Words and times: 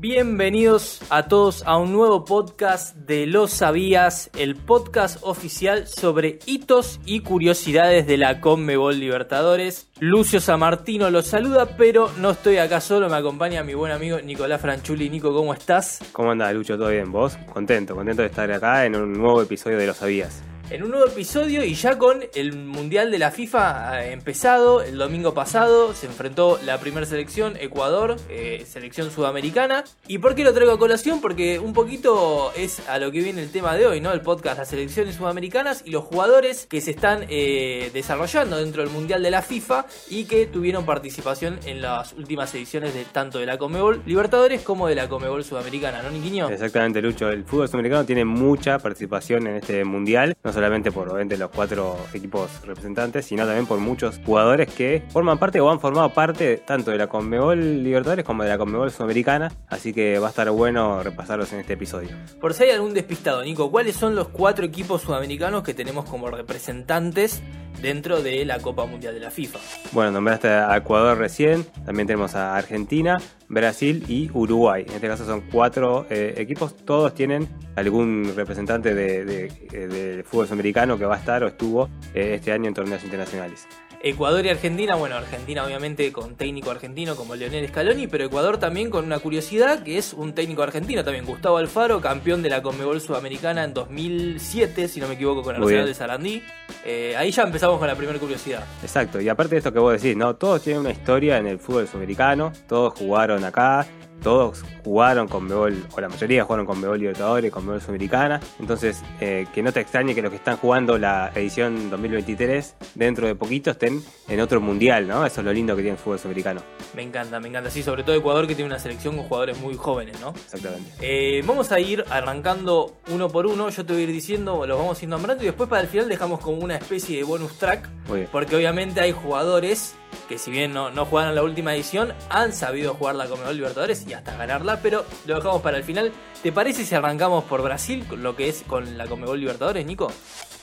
Bienvenidos 0.00 1.02
a 1.10 1.28
todos 1.28 1.62
a 1.66 1.76
un 1.76 1.92
nuevo 1.92 2.24
podcast 2.24 2.96
de 2.96 3.26
Lo 3.26 3.48
Sabías, 3.48 4.30
el 4.34 4.56
podcast 4.56 5.18
oficial 5.20 5.86
sobre 5.88 6.38
hitos 6.46 7.00
y 7.04 7.20
curiosidades 7.20 8.06
de 8.06 8.16
la 8.16 8.40
Conmebol 8.40 8.98
Libertadores. 8.98 9.90
Lucio 9.98 10.40
Samartino 10.40 11.10
los 11.10 11.26
saluda, 11.26 11.76
pero 11.76 12.10
no 12.16 12.30
estoy 12.30 12.56
acá 12.56 12.80
solo, 12.80 13.10
me 13.10 13.16
acompaña 13.16 13.62
mi 13.62 13.74
buen 13.74 13.92
amigo 13.92 14.18
Nicolás 14.22 14.62
Franchuli. 14.62 15.10
Nico, 15.10 15.34
¿cómo 15.34 15.52
estás? 15.52 15.98
¿Cómo 16.12 16.30
anda 16.30 16.50
Lucho? 16.50 16.78
¿Todo 16.78 16.88
bien? 16.88 17.12
¿Vos? 17.12 17.36
Contento, 17.52 17.94
contento 17.94 18.22
de 18.22 18.28
estar 18.28 18.50
acá 18.50 18.86
en 18.86 18.96
un 18.96 19.12
nuevo 19.12 19.42
episodio 19.42 19.76
de 19.76 19.86
Lo 19.86 19.92
Sabías 19.92 20.42
en 20.70 20.84
un 20.84 20.90
nuevo 20.90 21.06
episodio 21.06 21.64
y 21.64 21.74
ya 21.74 21.98
con 21.98 22.20
el 22.34 22.56
Mundial 22.56 23.10
de 23.10 23.18
la 23.18 23.30
FIFA 23.30 24.04
eh, 24.04 24.12
empezado 24.12 24.82
el 24.82 24.96
domingo 24.98 25.34
pasado. 25.34 25.94
Se 25.94 26.06
enfrentó 26.06 26.58
la 26.64 26.78
primera 26.78 27.04
selección, 27.06 27.56
Ecuador, 27.58 28.16
eh, 28.28 28.64
selección 28.66 29.10
sudamericana. 29.10 29.84
¿Y 30.06 30.18
por 30.18 30.34
qué 30.34 30.44
lo 30.44 30.54
traigo 30.54 30.72
a 30.72 30.78
colación? 30.78 31.20
Porque 31.20 31.58
un 31.58 31.72
poquito 31.72 32.52
es 32.56 32.88
a 32.88 32.98
lo 32.98 33.10
que 33.10 33.20
viene 33.20 33.42
el 33.42 33.50
tema 33.50 33.74
de 33.76 33.86
hoy, 33.86 34.00
¿no? 34.00 34.12
El 34.12 34.20
podcast, 34.20 34.58
las 34.58 34.68
selecciones 34.68 35.16
sudamericanas 35.16 35.82
y 35.84 35.90
los 35.90 36.04
jugadores 36.04 36.66
que 36.66 36.80
se 36.80 36.92
están 36.92 37.24
eh, 37.28 37.90
desarrollando 37.92 38.56
dentro 38.56 38.82
del 38.82 38.92
Mundial 38.92 39.22
de 39.22 39.30
la 39.30 39.42
FIFA 39.42 39.86
y 40.08 40.24
que 40.24 40.46
tuvieron 40.46 40.86
participación 40.86 41.58
en 41.66 41.82
las 41.82 42.12
últimas 42.12 42.54
ediciones 42.54 42.94
de 42.94 43.04
tanto 43.04 43.38
de 43.38 43.46
la 43.46 43.58
Comebol 43.58 44.02
Libertadores 44.06 44.62
como 44.62 44.86
de 44.86 44.94
la 44.94 45.08
Comebol 45.08 45.42
Sudamericana, 45.42 46.02
¿no, 46.02 46.10
Niquiño? 46.10 46.48
Exactamente, 46.48 47.02
Lucho. 47.02 47.28
El 47.28 47.44
fútbol 47.44 47.66
sudamericano 47.66 48.04
tiene 48.04 48.24
mucha 48.24 48.78
participación 48.78 49.48
en 49.48 49.56
este 49.56 49.84
Mundial. 49.84 50.36
Solamente 50.60 50.92
por 50.92 51.08
obviamente, 51.08 51.38
los 51.38 51.48
cuatro 51.48 51.96
equipos 52.12 52.50
representantes, 52.66 53.24
sino 53.24 53.46
también 53.46 53.64
por 53.64 53.78
muchos 53.78 54.20
jugadores 54.26 54.70
que 54.70 55.02
forman 55.08 55.38
parte 55.38 55.58
o 55.58 55.70
han 55.70 55.80
formado 55.80 56.10
parte 56.10 56.58
tanto 56.58 56.90
de 56.90 56.98
la 56.98 57.06
Conmebol 57.06 57.82
Libertadores 57.82 58.26
como 58.26 58.42
de 58.42 58.50
la 58.50 58.58
Conmebol 58.58 58.90
Sudamericana. 58.90 59.50
Así 59.68 59.94
que 59.94 60.18
va 60.18 60.26
a 60.26 60.30
estar 60.30 60.50
bueno 60.50 61.02
repasarlos 61.02 61.50
en 61.54 61.60
este 61.60 61.72
episodio. 61.72 62.10
Por 62.42 62.52
si 62.52 62.64
hay 62.64 62.72
algún 62.72 62.92
despistado, 62.92 63.42
Nico, 63.42 63.70
¿cuáles 63.70 63.96
son 63.96 64.14
los 64.14 64.28
cuatro 64.28 64.66
equipos 64.66 65.00
sudamericanos 65.00 65.62
que 65.62 65.72
tenemos 65.72 66.04
como 66.04 66.28
representantes 66.28 67.40
dentro 67.80 68.22
de 68.22 68.44
la 68.44 68.58
Copa 68.58 68.86
Mundial 68.86 69.14
de 69.14 69.20
la 69.20 69.30
FIFA? 69.30 69.58
Bueno, 69.92 70.10
nombraste 70.10 70.48
a 70.48 70.76
Ecuador 70.76 71.18
recién, 71.18 71.64
también 71.84 72.06
tenemos 72.06 72.34
a 72.34 72.56
Argentina, 72.56 73.18
Brasil 73.48 74.04
y 74.08 74.30
Uruguay. 74.32 74.84
En 74.86 74.94
este 74.94 75.08
caso 75.08 75.24
son 75.24 75.42
cuatro 75.52 76.06
eh, 76.10 76.34
equipos, 76.36 76.76
todos 76.76 77.14
tienen 77.14 77.48
algún 77.76 78.32
representante 78.36 78.94
de, 78.94 79.24
de, 79.24 80.24
fútbol 80.24 80.46
sudamericano 80.46 80.98
que 80.98 81.04
va 81.04 81.16
a 81.16 81.18
estar 81.18 81.42
o 81.42 81.48
estuvo 81.48 81.88
eh, 82.14 82.34
este 82.34 82.52
año 82.52 82.68
en 82.68 82.74
torneos 82.74 83.02
internacionales. 83.04 83.66
Ecuador 84.02 84.46
y 84.46 84.48
Argentina, 84.48 84.94
bueno, 84.94 85.16
Argentina 85.16 85.62
obviamente 85.62 86.10
con 86.10 86.34
técnico 86.34 86.70
argentino 86.70 87.16
como 87.16 87.34
Leonel 87.34 87.68
Scaloni, 87.68 88.06
pero 88.06 88.24
Ecuador 88.24 88.56
también 88.56 88.88
con 88.88 89.04
una 89.04 89.18
curiosidad 89.18 89.82
que 89.82 89.98
es 89.98 90.14
un 90.14 90.32
técnico 90.32 90.62
argentino 90.62 91.04
también, 91.04 91.26
Gustavo 91.26 91.58
Alfaro, 91.58 92.00
campeón 92.00 92.40
de 92.40 92.48
la 92.48 92.62
Conmebol 92.62 93.02
Sudamericana 93.02 93.62
en 93.62 93.74
2007, 93.74 94.88
si 94.88 95.00
no 95.00 95.08
me 95.08 95.14
equivoco, 95.14 95.42
con 95.42 95.54
el 95.54 95.62
Arsenal 95.62 95.86
de 95.86 95.94
Sarandí. 95.94 96.42
Eh, 96.82 97.14
ahí 97.18 97.30
ya 97.30 97.42
empezamos 97.42 97.78
con 97.78 97.88
la 97.88 97.94
primera 97.94 98.18
curiosidad. 98.18 98.64
Exacto, 98.82 99.20
y 99.20 99.28
aparte 99.28 99.56
de 99.56 99.58
esto 99.58 99.72
que 99.72 99.78
vos 99.78 100.00
decís, 100.00 100.16
¿no? 100.16 100.34
Todos 100.34 100.62
tienen 100.62 100.80
una 100.80 100.92
historia 100.92 101.36
en 101.36 101.46
el 101.46 101.58
fútbol 101.58 101.86
sudamericano, 101.86 102.52
todos 102.66 102.94
jugaron 102.94 103.44
acá, 103.44 103.86
todos 104.20 104.62
jugaron 104.84 105.28
con 105.28 105.48
Bebol, 105.48 105.84
o 105.92 106.00
la 106.00 106.08
mayoría 106.08 106.44
jugaron 106.44 106.66
con 106.66 106.80
Bebol 106.80 106.98
Libertadores, 106.98 107.50
con 107.50 107.66
Bebol 107.66 107.80
Sudamericana. 107.80 108.40
Entonces, 108.58 109.02
eh, 109.20 109.46
que 109.52 109.62
no 109.62 109.72
te 109.72 109.80
extrañe 109.80 110.14
que 110.14 110.22
los 110.22 110.30
que 110.30 110.36
están 110.36 110.56
jugando 110.56 110.98
la 110.98 111.30
edición 111.34 111.90
2023 111.90 112.76
dentro 112.94 113.26
de 113.26 113.34
poquito 113.34 113.70
estén 113.70 114.02
en 114.28 114.40
otro 114.40 114.60
mundial, 114.60 115.06
¿no? 115.06 115.24
Eso 115.24 115.40
es 115.40 115.44
lo 115.44 115.52
lindo 115.52 115.74
que 115.76 115.82
tiene 115.82 115.96
el 115.96 116.02
fútbol 116.02 116.18
sudamericano. 116.18 116.62
Me 116.94 117.02
encanta, 117.02 117.40
me 117.40 117.48
encanta. 117.48 117.70
Sí, 117.70 117.82
sobre 117.82 118.02
todo 118.02 118.16
Ecuador 118.16 118.46
que 118.46 118.54
tiene 118.54 118.68
una 118.68 118.78
selección 118.78 119.16
con 119.16 119.24
jugadores 119.26 119.58
muy 119.60 119.76
jóvenes, 119.76 120.20
¿no? 120.20 120.30
Exactamente. 120.30 120.90
Eh, 121.00 121.42
vamos 121.46 121.72
a 121.72 121.80
ir 121.80 122.04
arrancando 122.10 122.94
uno 123.10 123.28
por 123.28 123.46
uno. 123.46 123.70
Yo 123.70 123.84
te 123.84 123.92
voy 123.92 124.02
a 124.02 124.04
ir 124.04 124.12
diciendo, 124.12 124.66
los 124.66 124.78
vamos 124.78 125.00
a 125.00 125.04
ir 125.04 125.08
nombrando 125.08 125.42
y 125.42 125.46
después 125.46 125.68
para 125.68 125.82
el 125.82 125.88
final 125.88 126.08
dejamos 126.08 126.40
como 126.40 126.58
una 126.58 126.76
especie 126.76 127.16
de 127.16 127.24
bonus 127.24 127.58
track. 127.58 127.88
Porque 128.32 128.56
obviamente 128.56 129.00
hay 129.00 129.12
jugadores 129.12 129.94
que 130.28 130.38
si 130.38 130.50
bien 130.50 130.72
no, 130.72 130.90
no 130.90 131.04
jugaron 131.04 131.34
la 131.34 131.42
última 131.42 131.74
edición, 131.74 132.14
han 132.28 132.52
sabido 132.52 132.94
jugar 132.94 133.14
la 133.14 133.26
Comedor 133.26 133.54
Libertadores 133.54 134.06
y 134.06 134.12
hasta 134.12 134.36
ganarla, 134.36 134.80
pero 134.80 135.04
lo 135.26 135.36
dejamos 135.36 135.62
para 135.62 135.76
el 135.76 135.84
final. 135.84 136.12
¿Te 136.42 136.52
parece 136.52 136.84
si 136.84 136.94
arrancamos 136.94 137.44
por 137.44 137.62
Brasil, 137.62 138.04
lo 138.16 138.36
que 138.36 138.48
es 138.48 138.62
con 138.66 138.96
la 138.96 139.06
Comebol 139.06 139.40
Libertadores, 139.40 139.84
Nico? 139.84 140.12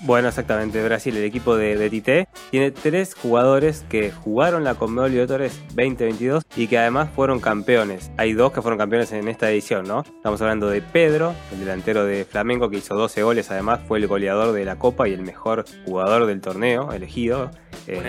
Bueno, 0.02 0.28
exactamente. 0.28 0.84
Brasil, 0.84 1.18
el 1.18 1.24
equipo 1.24 1.56
de, 1.56 1.76
de 1.76 1.90
Tite, 1.90 2.28
tiene 2.52 2.70
tres 2.70 3.16
jugadores 3.16 3.84
que 3.90 4.12
jugaron 4.12 4.64
la 4.64 4.76
Conmebol 4.76 5.10
Libertadores 5.10 5.60
2022 5.70 6.44
y 6.56 6.68
que 6.68 6.78
además 6.78 7.10
fueron 7.16 7.40
campeones. 7.40 8.12
Hay 8.18 8.34
dos 8.34 8.52
que 8.52 8.62
fueron 8.62 8.78
campeones 8.78 9.12
en 9.12 9.28
esta 9.28 9.50
edición, 9.50 9.88
¿no? 9.88 10.02
Estamos 10.02 10.40
hablando 10.42 10.70
de 10.70 10.82
Pedro, 10.82 11.34
el 11.52 11.62
delantero 11.62 12.06
de 12.06 12.26
Flamengo, 12.26 12.70
que 12.70 12.78
hizo 12.78 12.96
12 12.96 13.24
goles, 13.24 13.50
además 13.50 13.80
fue 13.88 13.98
el 13.98 14.08
goleador 14.08 14.54
de 14.54 14.66
la 14.66 14.78
Copa 14.78 15.08
y 15.08 15.14
el 15.14 15.22
mejor 15.22 15.66
jugador 15.86 16.28
del 16.28 16.42
torneo 16.42 16.92
elegido. 16.92 17.50
Eh, 17.88 18.02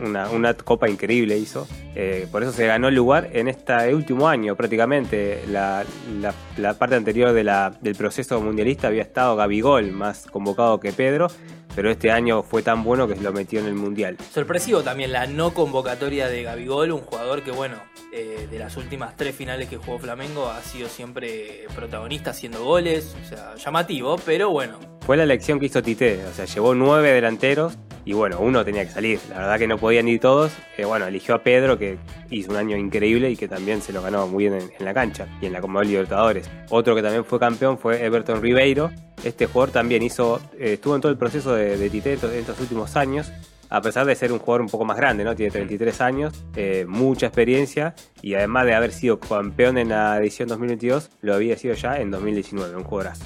una, 0.00 0.30
una, 0.30 0.54
copa 0.54 0.88
increíble 0.88 1.36
hizo. 1.36 1.68
Eh, 1.94 2.26
por 2.32 2.42
eso 2.42 2.52
se 2.52 2.66
ganó 2.66 2.88
el 2.88 2.94
lugar 2.94 3.28
en 3.32 3.48
este 3.48 3.94
último 3.94 4.28
año, 4.28 4.56
prácticamente. 4.56 5.44
La, 5.48 5.84
la, 6.56 6.74
parte 6.74 6.94
anterior 6.94 7.32
de 7.32 7.44
la, 7.44 7.74
del 7.80 7.94
proceso 7.96 8.40
mundialista 8.40 8.88
había 8.88 9.02
estado 9.02 9.36
Gabigol, 9.36 9.92
más 9.92 10.26
convocado 10.26 10.80
que 10.80 10.92
Pedro 10.92 11.28
pero 11.74 11.90
este 11.90 12.10
año 12.10 12.42
fue 12.42 12.62
tan 12.62 12.82
bueno 12.82 13.06
que 13.06 13.16
lo 13.16 13.32
metió 13.32 13.60
en 13.60 13.66
el 13.66 13.74
Mundial. 13.74 14.16
Sorpresivo 14.32 14.82
también 14.82 15.12
la 15.12 15.26
no 15.26 15.52
convocatoria 15.52 16.28
de 16.28 16.42
Gabigol, 16.42 16.90
un 16.90 17.02
jugador 17.02 17.42
que, 17.42 17.50
bueno, 17.50 17.76
eh, 18.12 18.48
de 18.50 18.58
las 18.58 18.76
últimas 18.78 19.14
tres 19.14 19.36
finales 19.36 19.68
que 19.68 19.76
jugó 19.76 19.98
Flamengo 19.98 20.48
ha 20.48 20.62
sido 20.62 20.88
siempre 20.88 21.66
protagonista 21.74 22.30
haciendo 22.30 22.64
goles, 22.64 23.14
o 23.22 23.28
sea, 23.28 23.54
llamativo, 23.56 24.16
pero 24.24 24.50
bueno. 24.50 24.95
Fue 25.06 25.16
la 25.16 25.22
elección 25.22 25.60
que 25.60 25.66
hizo 25.66 25.84
Tite, 25.84 26.24
o 26.24 26.32
sea, 26.32 26.46
llevó 26.46 26.74
nueve 26.74 27.12
delanteros 27.12 27.78
y 28.04 28.12
bueno, 28.12 28.40
uno 28.40 28.64
tenía 28.64 28.84
que 28.84 28.90
salir. 28.90 29.20
La 29.30 29.38
verdad 29.38 29.56
que 29.56 29.68
no 29.68 29.78
podían 29.78 30.08
ir 30.08 30.18
todos. 30.18 30.50
Eh, 30.76 30.84
bueno, 30.84 31.06
eligió 31.06 31.36
a 31.36 31.44
Pedro, 31.44 31.78
que 31.78 31.96
hizo 32.28 32.50
un 32.50 32.56
año 32.56 32.76
increíble 32.76 33.30
y 33.30 33.36
que 33.36 33.46
también 33.46 33.82
se 33.82 33.92
lo 33.92 34.02
ganó 34.02 34.26
muy 34.26 34.48
bien 34.48 34.58
en, 34.76 34.84
la 34.84 34.92
cancha 34.92 35.28
y 35.40 35.46
en 35.46 35.52
la 35.52 35.60
Copa 35.60 35.84
Libertadores. 35.84 36.50
Otro 36.70 36.96
que 36.96 37.02
también 37.02 37.24
fue 37.24 37.38
campeón 37.38 37.78
fue 37.78 38.04
Everton 38.04 38.42
Ribeiro. 38.42 38.90
Este 39.22 39.46
jugador 39.46 39.70
también 39.72 40.02
hizo, 40.02 40.40
eh, 40.58 40.72
estuvo 40.72 40.96
en 40.96 41.00
todo 41.00 41.12
el 41.12 41.18
proceso 41.18 41.54
de, 41.54 41.76
de 41.76 41.88
Tite 41.88 42.14
en 42.14 42.40
estos 42.40 42.58
últimos 42.58 42.96
años 42.96 43.30
a 43.68 43.80
pesar 43.80 44.06
de 44.06 44.14
ser 44.14 44.32
un 44.32 44.38
jugador 44.38 44.62
un 44.62 44.68
poco 44.68 44.84
más 44.84 44.96
grande, 44.96 45.24
¿no? 45.24 45.34
Tiene 45.34 45.50
33 45.50 46.00
años, 46.00 46.44
eh, 46.54 46.84
mucha 46.88 47.26
experiencia 47.26 47.94
y 48.22 48.34
además 48.34 48.66
de 48.66 48.74
haber 48.74 48.92
sido 48.92 49.18
campeón 49.18 49.78
en 49.78 49.88
la 49.88 50.18
edición 50.18 50.48
2022, 50.48 51.10
lo 51.20 51.34
había 51.34 51.56
sido 51.56 51.74
ya 51.74 51.98
en 51.98 52.10
2019, 52.10 52.76
un 52.76 52.84
jugadorazo. 52.84 53.24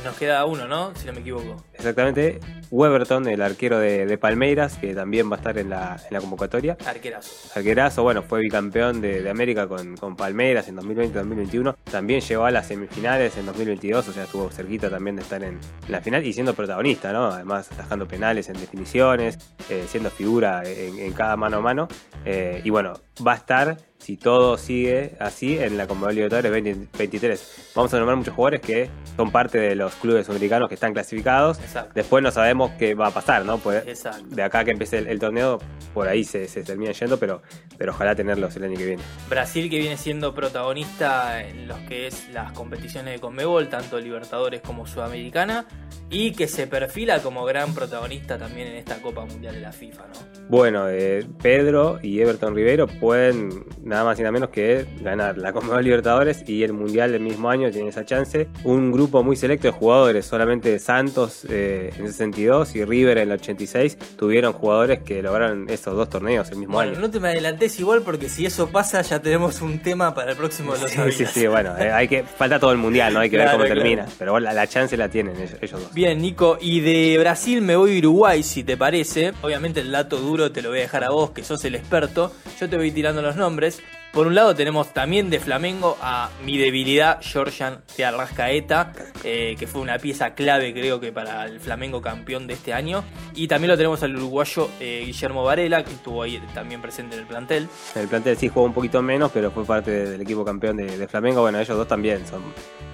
Y 0.00 0.04
nos 0.04 0.16
queda 0.16 0.44
uno, 0.46 0.66
¿no? 0.66 0.94
Si 0.96 1.06
no 1.06 1.12
me 1.12 1.20
equivoco. 1.20 1.62
Exactamente. 1.74 2.40
Weberton, 2.70 3.28
el 3.28 3.42
arquero 3.42 3.78
de, 3.78 4.18
Palmeiras, 4.18 4.78
que 4.78 4.94
también 4.94 5.30
va 5.30 5.36
a 5.36 5.38
estar 5.38 5.58
en 5.58 5.70
la, 5.70 6.00
convocatoria. 6.20 6.76
Arquerazo. 6.84 7.50
Arquerazo, 7.54 8.02
bueno, 8.02 8.22
fue 8.22 8.40
bicampeón 8.40 9.00
de, 9.00 9.28
América 9.28 9.68
con, 9.68 9.96
con, 9.96 10.16
Palmeiras 10.16 10.68
en 10.68 10.76
2020-2021. 10.76 11.76
También 11.90 12.20
llegó 12.20 12.44
a 12.44 12.50
las 12.50 12.68
semifinales 12.68 13.36
en 13.36 13.46
2022, 13.46 14.08
o 14.08 14.12
sea, 14.12 14.24
estuvo 14.24 14.50
cerquita 14.50 14.90
también 14.90 15.16
de 15.16 15.22
estar 15.22 15.42
en, 15.42 15.60
la 15.88 16.00
final 16.00 16.24
y 16.24 16.32
siendo 16.32 16.54
protagonista, 16.54 17.12
¿no? 17.12 17.26
Además, 17.26 17.70
atajando 17.70 18.08
penales 18.08 18.48
en 18.48 18.54
definiciones, 18.54 19.38
eh, 19.68 19.84
siendo 19.88 20.10
figura 20.10 20.62
en, 20.64 21.12
cada 21.12 21.36
mano 21.36 21.58
a 21.58 21.60
mano. 21.60 21.88
Eh, 22.24 22.60
y 22.64 22.70
bueno, 22.70 22.94
va 23.24 23.32
a 23.32 23.36
estar 23.36 23.76
si 23.98 24.16
todo 24.16 24.58
sigue 24.58 25.16
así 25.18 25.58
en 25.58 25.78
la 25.78 25.86
Copa 25.86 26.12
Libertadores 26.12 26.52
2023. 26.52 27.72
Vamos 27.74 27.94
a 27.94 27.98
nombrar 27.98 28.16
muchos 28.18 28.34
jugadores 28.34 28.60
que 28.60 28.90
son 29.16 29.30
parte 29.30 29.58
de 29.58 29.74
los 29.74 29.94
clubes 29.94 30.28
americanos 30.28 30.68
que 30.68 30.74
están 30.74 30.92
clasificados. 30.92 31.58
Después 31.94 32.22
no 32.22 32.30
sabemos 32.30 32.72
qué 32.78 32.94
va 32.94 33.08
a 33.08 33.10
pasar, 33.10 33.44
¿no? 33.44 33.58
Pues 33.58 34.04
de 34.28 34.42
acá 34.42 34.64
que 34.64 34.72
empiece 34.72 34.98
el, 34.98 35.18
torneo, 35.18 35.58
por 35.94 36.08
ahí 36.08 36.24
se, 36.24 36.46
termina 36.64 36.92
yendo, 36.92 37.18
pero, 37.18 37.42
pero 37.78 37.92
ojalá 37.92 38.14
tenerlos 38.14 38.54
el 38.56 38.64
año 38.64 38.76
que 38.76 38.86
viene. 38.86 39.02
Brasil 39.28 39.70
que 39.70 39.78
viene 39.78 39.96
siendo 39.96 40.34
protagonista 40.34 41.42
en 41.42 41.66
los 41.66 41.78
que 41.80 42.06
es 42.06 42.28
las 42.28 42.52
competiciones 42.52 43.14
de 43.14 43.20
Conmebol, 43.20 43.68
tanto 43.68 43.98
Libertadores 44.00 44.60
como 44.60 44.86
Sudamericana, 44.86 45.66
y 46.14 46.30
que 46.30 46.46
se 46.46 46.68
perfila 46.68 47.20
como 47.20 47.44
gran 47.44 47.74
protagonista 47.74 48.38
también 48.38 48.68
en 48.68 48.76
esta 48.76 49.02
Copa 49.02 49.24
Mundial 49.24 49.56
de 49.56 49.60
la 49.60 49.72
FIFA, 49.72 50.04
¿no? 50.06 50.34
Bueno, 50.48 50.88
eh, 50.90 51.24
Pedro 51.42 51.98
y 52.02 52.20
Everton 52.20 52.54
Rivero 52.54 52.86
pueden 52.86 53.64
nada 53.82 54.04
más 54.04 54.18
y 54.18 54.22
nada 54.22 54.30
menos 54.30 54.50
que 54.50 54.86
ganar 55.00 55.38
la 55.38 55.52
Copa 55.52 55.80
Libertadores 55.80 56.44
y 56.46 56.62
el 56.62 56.72
Mundial 56.72 57.12
del 57.12 57.22
mismo 57.22 57.48
año 57.48 57.70
tiene 57.70 57.88
esa 57.88 58.04
chance. 58.04 58.48
Un 58.62 58.92
grupo 58.92 59.22
muy 59.22 59.36
selecto 59.36 59.68
de 59.68 59.72
jugadores, 59.72 60.26
solamente 60.26 60.78
Santos 60.78 61.46
eh, 61.48 61.92
en 61.96 62.02
el 62.04 62.12
62 62.12 62.76
y 62.76 62.84
River 62.84 63.18
en 63.18 63.30
el 63.30 63.32
86 63.32 63.96
tuvieron 64.16 64.52
jugadores 64.52 65.00
que 65.02 65.22
lograron 65.22 65.68
esos 65.70 65.96
dos 65.96 66.10
torneos 66.10 66.50
el 66.50 66.58
mismo 66.58 66.74
bueno, 66.74 66.92
año. 66.92 67.00
No 67.00 67.10
te 67.10 67.20
me 67.20 67.28
adelantes 67.28 67.80
igual 67.80 68.02
porque 68.02 68.28
si 68.28 68.44
eso 68.44 68.68
pasa 68.68 69.00
ya 69.00 69.20
tenemos 69.20 69.62
un 69.62 69.78
tema 69.78 70.14
para 70.14 70.32
el 70.32 70.36
próximo 70.36 70.74
Los 70.76 70.90
Sí, 70.90 71.00
sí, 71.12 71.26
sí, 71.26 71.46
bueno, 71.46 71.76
eh, 71.78 71.90
hay 71.90 72.06
que 72.06 72.22
falta 72.22 72.60
todo 72.60 72.72
el 72.72 72.78
Mundial, 72.78 73.14
¿no? 73.14 73.20
Hay 73.20 73.30
que 73.30 73.38
ver 73.38 73.50
cómo 73.50 73.64
termina, 73.64 74.06
pero 74.18 74.32
bueno, 74.32 74.52
la, 74.52 74.66
chance 74.66 74.96
la 74.96 75.08
tienen 75.08 75.36
ellos, 75.36 75.56
ellos, 75.60 75.80
dos. 75.80 75.94
Bien, 75.94 76.03
Nico, 76.12 76.58
y 76.60 76.80
de 76.80 77.16
Brasil 77.18 77.62
me 77.62 77.76
voy 77.76 77.96
a 77.96 77.98
Uruguay 78.00 78.42
si 78.42 78.62
te 78.62 78.76
parece. 78.76 79.32
Obviamente 79.40 79.80
el 79.80 79.90
dato 79.90 80.18
duro 80.18 80.52
te 80.52 80.60
lo 80.60 80.68
voy 80.68 80.78
a 80.78 80.82
dejar 80.82 81.04
a 81.04 81.10
vos, 81.10 81.30
que 81.30 81.42
sos 81.42 81.64
el 81.64 81.76
experto. 81.76 82.32
Yo 82.60 82.68
te 82.68 82.76
voy 82.76 82.90
tirando 82.90 83.22
los 83.22 83.36
nombres. 83.36 83.80
Por 84.14 84.28
un 84.28 84.36
lado 84.36 84.54
tenemos 84.54 84.94
también 84.94 85.28
de 85.28 85.40
Flamengo 85.40 85.98
a 86.00 86.30
mi 86.44 86.56
debilidad, 86.56 87.18
Georgian 87.20 87.80
de 87.96 88.04
Arrascaeta, 88.04 88.92
eh, 89.24 89.56
que 89.58 89.66
fue 89.66 89.80
una 89.80 89.98
pieza 89.98 90.34
clave 90.34 90.72
creo 90.72 91.00
que 91.00 91.10
para 91.10 91.46
el 91.46 91.58
Flamengo 91.58 92.00
campeón 92.00 92.46
de 92.46 92.54
este 92.54 92.72
año. 92.72 93.02
Y 93.34 93.48
también 93.48 93.72
lo 93.72 93.76
tenemos 93.76 94.04
al 94.04 94.14
uruguayo 94.14 94.70
eh, 94.78 95.02
Guillermo 95.04 95.42
Varela, 95.42 95.82
que 95.84 95.94
estuvo 95.94 96.22
ahí 96.22 96.40
también 96.54 96.80
presente 96.80 97.16
en 97.16 97.22
el 97.22 97.26
plantel. 97.26 97.68
El 97.96 98.06
plantel 98.06 98.36
sí 98.36 98.48
jugó 98.48 98.66
un 98.66 98.72
poquito 98.72 99.02
menos, 99.02 99.32
pero 99.34 99.50
fue 99.50 99.64
parte 99.64 99.90
del 99.90 100.20
equipo 100.20 100.44
campeón 100.44 100.76
de, 100.76 101.08
Flamengo. 101.08 101.40
Bueno, 101.40 101.58
ellos 101.58 101.76
dos 101.76 101.88
también 101.88 102.24
son 102.24 102.40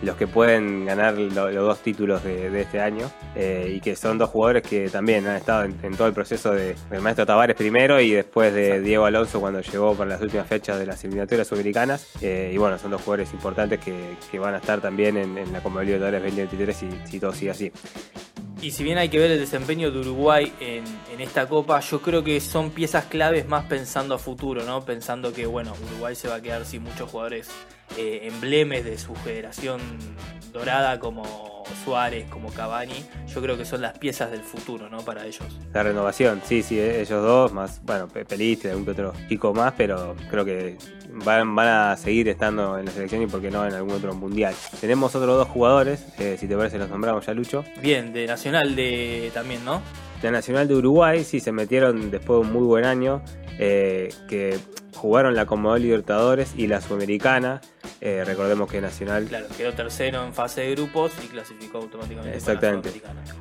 los 0.00 0.16
que 0.16 0.26
pueden 0.26 0.86
ganar 0.86 1.18
los 1.18 1.52
dos 1.52 1.80
títulos 1.80 2.24
de, 2.24 2.62
este 2.62 2.80
año. 2.80 3.10
Eh, 3.36 3.74
y 3.76 3.80
que 3.80 3.94
son 3.94 4.16
dos 4.16 4.30
jugadores 4.30 4.62
que 4.62 4.88
también 4.88 5.26
han 5.26 5.36
estado 5.36 5.64
en, 5.64 5.96
todo 5.98 6.08
el 6.08 6.14
proceso 6.14 6.52
de, 6.52 6.76
del 6.88 7.02
maestro 7.02 7.26
Tavares 7.26 7.56
primero 7.56 8.00
y 8.00 8.12
después 8.12 8.54
de 8.54 8.80
Diego 8.80 9.04
Alonso 9.04 9.38
cuando 9.38 9.60
llegó 9.60 9.94
para 9.94 10.10
las 10.10 10.22
últimas 10.22 10.46
fechas 10.46 10.78
de 10.78 10.86
las 10.86 11.04
eliminatorias 11.10 11.52
americanas. 11.52 12.06
Eh, 12.20 12.52
y 12.54 12.58
bueno, 12.58 12.78
son 12.78 12.90
dos 12.90 13.02
jugadores 13.02 13.32
importantes 13.32 13.80
que, 13.80 14.38
van 14.38 14.54
a 14.54 14.58
estar 14.58 14.80
también 14.80 15.16
en, 15.16 15.52
la 15.52 15.62
Copa 15.62 15.82
Libertadores 15.82 16.22
2023 16.22 16.76
si, 16.76 16.88
si 17.10 17.20
todo 17.20 17.32
sigue 17.32 17.50
así. 17.50 17.72
Y 18.62 18.72
si 18.72 18.84
bien 18.84 18.98
hay 18.98 19.08
que 19.08 19.18
ver 19.18 19.30
el 19.30 19.38
desempeño 19.38 19.90
de 19.90 20.00
Uruguay 20.00 20.52
en, 20.60 20.84
esta 21.18 21.46
copa, 21.46 21.80
yo 21.80 22.00
creo 22.00 22.24
que 22.24 22.40
son 22.40 22.70
piezas 22.70 23.04
claves 23.04 23.46
más 23.46 23.66
pensando 23.66 24.14
a 24.14 24.18
futuro, 24.18 24.64
¿no? 24.64 24.86
Pensando 24.86 25.34
que, 25.34 25.44
bueno, 25.44 25.74
Uruguay 25.90 26.14
se 26.14 26.28
va 26.28 26.36
a 26.36 26.40
quedar 26.40 26.64
sin 26.64 26.82
muchos 26.82 27.10
jugadores 27.10 27.50
eh, 27.98 28.20
emblemes 28.22 28.86
de 28.86 28.96
su 28.96 29.14
generación 29.16 29.80
dorada 30.50 30.98
como 30.98 31.62
Suárez, 31.84 32.28
como 32.30 32.50
Cavani. 32.50 33.04
Yo 33.34 33.42
creo 33.42 33.58
que 33.58 33.66
son 33.66 33.82
las 33.82 33.98
piezas 33.98 34.30
del 34.30 34.42
futuro, 34.42 34.88
¿no? 34.88 35.04
Para 35.04 35.26
ellos. 35.26 35.46
La 35.74 35.82
renovación, 35.82 36.40
sí, 36.44 36.62
sí, 36.62 36.80
ellos 36.80 37.22
dos, 37.22 37.52
más, 37.52 37.82
bueno, 37.84 38.08
Peliste, 38.08 38.70
algún 38.70 38.88
otro 38.88 39.12
chico 39.28 39.52
más, 39.52 39.74
pero 39.76 40.16
creo 40.30 40.44
que 40.44 40.78
van, 41.12 41.58
a 41.58 41.96
seguir 41.96 42.28
estando 42.28 42.78
en 42.78 42.86
la 42.86 42.90
selección 42.90 43.22
y 43.22 43.26
por 43.26 43.40
qué 43.40 43.50
no 43.50 43.66
en 43.66 43.74
algún 43.74 43.92
otro 43.92 44.14
mundial. 44.14 44.54
Tenemos 44.80 45.14
otros 45.14 45.36
dos 45.36 45.48
jugadores, 45.48 46.06
eh, 46.18 46.36
si 46.38 46.46
te 46.46 46.56
parece 46.56 46.78
los 46.78 46.88
nombramos 46.88 47.26
ya, 47.26 47.34
Lucho. 47.34 47.64
Bien, 47.82 48.12
de 48.12 48.26
Nacional 48.26 48.76
de 48.76 49.30
también, 49.34 49.64
¿no? 49.64 49.82
De 50.22 50.30
Nacional 50.30 50.68
de 50.68 50.74
Uruguay, 50.74 51.24
sí, 51.24 51.40
se 51.40 51.52
metieron 51.52 52.10
después 52.10 52.40
de 52.40 52.46
un 52.46 52.52
muy 52.52 52.66
buen 52.66 52.84
año, 52.84 53.22
eh, 53.58 54.12
que 54.28 54.58
jugaron 54.94 55.34
la 55.34 55.46
Comodoro 55.46 55.78
Libertadores 55.78 56.54
y 56.56 56.66
la 56.66 56.80
Sudamericana. 56.80 57.60
Eh, 58.00 58.24
recordemos 58.24 58.70
que 58.70 58.80
Nacional. 58.80 59.26
Claro, 59.26 59.46
quedó 59.56 59.72
tercero 59.72 60.24
en 60.24 60.32
fase 60.32 60.62
de 60.62 60.70
grupos 60.74 61.12
y 61.22 61.28
clasificó 61.28 61.78
automáticamente. 61.78 62.36
Exactamente. 62.36 62.90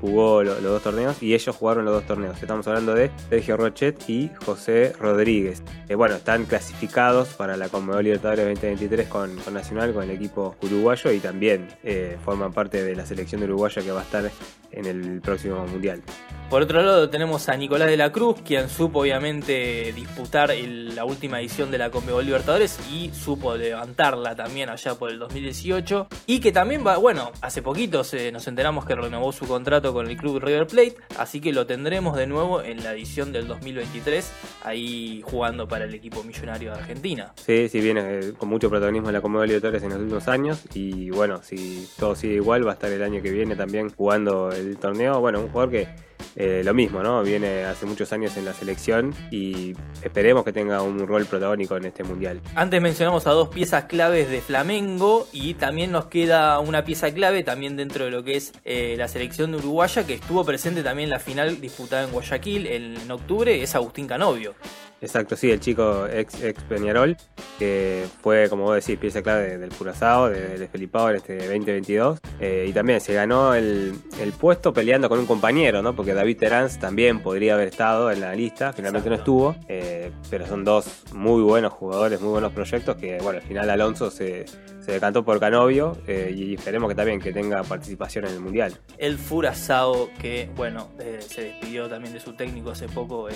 Jugó 0.01 0.43
los 0.43 0.61
dos 0.61 0.83
torneos 0.83 1.23
y 1.23 1.33
ellos 1.33 1.55
jugaron 1.55 1.85
los 1.85 1.93
dos 1.93 2.05
torneos. 2.05 2.41
Estamos 2.41 2.67
hablando 2.67 2.93
de 2.93 3.09
Sergio 3.29 3.55
Rochet 3.55 4.09
y 4.09 4.29
José 4.45 4.93
Rodríguez. 4.99 5.63
Eh, 5.87 5.95
bueno, 5.95 6.15
están 6.15 6.45
clasificados 6.45 7.29
para 7.29 7.55
la 7.55 7.69
Comodoro 7.69 8.01
Libertadores 8.01 8.45
2023 8.45 9.07
con, 9.07 9.37
Nacional, 9.53 9.93
con 9.93 10.03
el 10.03 10.11
equipo 10.11 10.55
uruguayo 10.61 11.11
y 11.11 11.19
también 11.19 11.67
eh, 11.83 12.17
forman 12.23 12.51
parte 12.51 12.83
de 12.83 12.95
la 12.95 13.05
selección 13.05 13.39
de 13.39 13.47
uruguaya 13.47 13.81
que 13.81 13.91
va 13.91 14.01
a 14.01 14.03
estar 14.03 14.29
en 14.71 14.85
el 14.85 15.21
próximo 15.21 15.65
mundial. 15.67 16.03
Por 16.49 16.63
otro 16.63 16.81
lado 16.81 17.09
tenemos 17.09 17.47
a 17.47 17.55
Nicolás 17.55 17.89
de 17.89 17.97
la 17.97 18.11
Cruz, 18.11 18.37
quien 18.43 18.69
supo 18.69 19.01
obviamente 19.01 19.93
disputar 19.93 20.51
la 20.55 21.05
última 21.05 21.39
edición 21.39 21.71
de 21.71 21.77
la 21.77 21.91
Conmebol 21.91 22.25
Libertadores 22.25 22.79
y 22.91 23.11
supo 23.13 23.55
levantarla 23.55 24.35
también 24.35 24.48
allá 24.49 24.95
por 24.95 25.11
el 25.11 25.19
2018 25.19 26.07
y 26.25 26.39
que 26.39 26.51
también 26.51 26.85
va, 26.85 26.97
bueno, 26.97 27.31
hace 27.41 27.61
poquito 27.61 28.01
nos 28.33 28.47
enteramos 28.47 28.85
que 28.85 28.95
renovó 28.95 29.31
su 29.31 29.47
contrato 29.47 29.93
con 29.93 30.09
el 30.09 30.17
club 30.17 30.39
River 30.39 30.67
Plate, 30.67 30.95
así 31.17 31.39
que 31.39 31.53
lo 31.53 31.67
tendremos 31.67 32.17
de 32.17 32.27
nuevo 32.27 32.61
en 32.61 32.83
la 32.83 32.93
edición 32.93 33.31
del 33.31 33.47
2023 33.47 34.31
ahí 34.63 35.21
jugando 35.23 35.67
para 35.67 35.85
el 35.85 35.93
equipo 35.93 36.23
millonario 36.23 36.71
de 36.71 36.79
Argentina. 36.79 37.33
Sí, 37.35 37.69
sí 37.69 37.79
viene 37.79 38.01
eh, 38.01 38.33
con 38.37 38.49
mucho 38.49 38.69
protagonismo 38.69 39.09
en 39.09 39.13
la 39.13 39.21
Conmebol 39.21 39.47
Libertadores 39.47 39.83
en 39.83 39.89
los 39.89 39.99
últimos 39.99 40.27
años. 40.27 40.63
Y 40.73 41.11
bueno, 41.11 41.41
si 41.43 41.87
todo 41.97 42.15
sigue 42.15 42.35
igual 42.35 42.65
va 42.65 42.71
a 42.71 42.73
estar 42.73 42.91
el 42.91 43.03
año 43.03 43.21
que 43.21 43.31
viene 43.31 43.55
también 43.55 43.89
jugando 43.91 44.51
el 44.51 44.77
torneo, 44.77 45.19
bueno, 45.19 45.41
un 45.41 45.49
jugador 45.49 45.71
que 45.71 46.08
eh, 46.35 46.61
lo 46.63 46.73
mismo, 46.73 47.01
¿no? 47.01 47.23
Viene 47.23 47.65
hace 47.65 47.85
muchos 47.85 48.11
años 48.13 48.37
en 48.37 48.45
la 48.45 48.53
selección 48.53 49.13
y 49.31 49.75
esperemos 50.01 50.43
que 50.43 50.53
tenga 50.53 50.81
un 50.81 51.05
rol 51.07 51.25
protagónico 51.25 51.77
en 51.77 51.85
este 51.85 52.03
mundial. 52.03 52.41
Antes 52.55 52.81
mencionamos 52.81 53.27
a 53.27 53.31
dos 53.31 53.49
piezas 53.49 53.85
claves 53.85 54.29
de 54.29 54.41
Flamengo 54.41 55.27
y 55.31 55.55
también 55.55 55.91
nos 55.91 56.05
queda 56.05 56.59
una 56.59 56.85
pieza 56.85 57.13
clave 57.13 57.43
también 57.43 57.75
dentro 57.75 58.05
de 58.05 58.11
lo 58.11 58.23
que 58.23 58.37
es 58.37 58.53
eh, 58.65 58.95
la 58.97 59.07
selección 59.07 59.51
de 59.51 59.57
Uruguaya 59.57 60.05
que 60.05 60.15
estuvo 60.15 60.45
presente 60.45 60.83
también 60.83 61.07
en 61.07 61.11
la 61.11 61.19
final 61.19 61.59
disputada 61.61 62.03
en 62.03 62.11
Guayaquil 62.11 62.67
en 62.67 63.11
octubre, 63.11 63.61
es 63.61 63.75
Agustín 63.75 64.07
Canovio. 64.07 64.53
Exacto, 65.01 65.35
sí, 65.35 65.49
el 65.49 65.59
chico 65.59 66.07
ex, 66.07 66.43
ex 66.43 66.61
Peñarol, 66.63 67.15
que 67.57 68.05
fue, 68.21 68.49
como 68.49 68.63
vos 68.63 68.75
decís, 68.75 68.99
pieza 68.99 69.21
clave 69.21 69.57
del 69.57 69.69
Curazao, 69.69 70.29
de, 70.29 70.57
de 70.57 70.67
Felipao 70.67 71.09
en 71.09 71.15
este 71.17 71.37
2022. 71.37 72.19
Eh, 72.39 72.65
y 72.69 72.73
también 72.73 72.99
se 72.99 73.13
ganó 73.13 73.53
el, 73.53 73.93
puesto 74.39 74.73
peleando 74.73 75.09
con 75.09 75.19
un 75.19 75.25
compañero, 75.25 75.81
¿no? 75.81 75.95
Porque 75.95 76.13
David 76.13 76.37
Terán 76.37 76.69
también 76.79 77.21
podría 77.21 77.53
haber 77.53 77.69
estado 77.69 78.11
en 78.11 78.21
la 78.21 78.33
lista, 78.35 78.73
finalmente 78.73 79.09
no 79.09 79.15
estuvo. 79.15 79.55
Eh, 79.67 80.11
pero 80.29 80.45
son 80.45 80.63
dos 80.63 81.03
muy 81.13 81.41
buenos 81.41 81.73
jugadores, 81.73 82.19
muy 82.19 82.31
buenos 82.31 82.51
proyectos, 82.51 82.97
que, 82.97 83.19
bueno, 83.21 83.39
al 83.39 83.45
final 83.45 83.69
Alonso 83.69 84.11
se, 84.11 84.45
se 84.81 84.91
decantó 84.91 85.23
por 85.23 85.39
Canovio 85.39 85.97
eh, 86.07 86.33
y 86.35 86.55
esperemos 86.55 86.89
que 86.89 86.95
también 86.95 87.19
que 87.19 87.31
tenga 87.31 87.63
participación 87.63 88.25
en 88.25 88.33
el 88.33 88.39
Mundial. 88.39 88.73
El 88.97 89.17
Furazao, 89.17 90.09
que, 90.19 90.49
bueno, 90.55 90.89
se 91.19 91.43
despidió 91.43 91.87
también 91.87 92.13
de 92.13 92.19
su 92.19 92.33
técnico 92.33 92.71
hace 92.71 92.87
poco, 92.87 93.27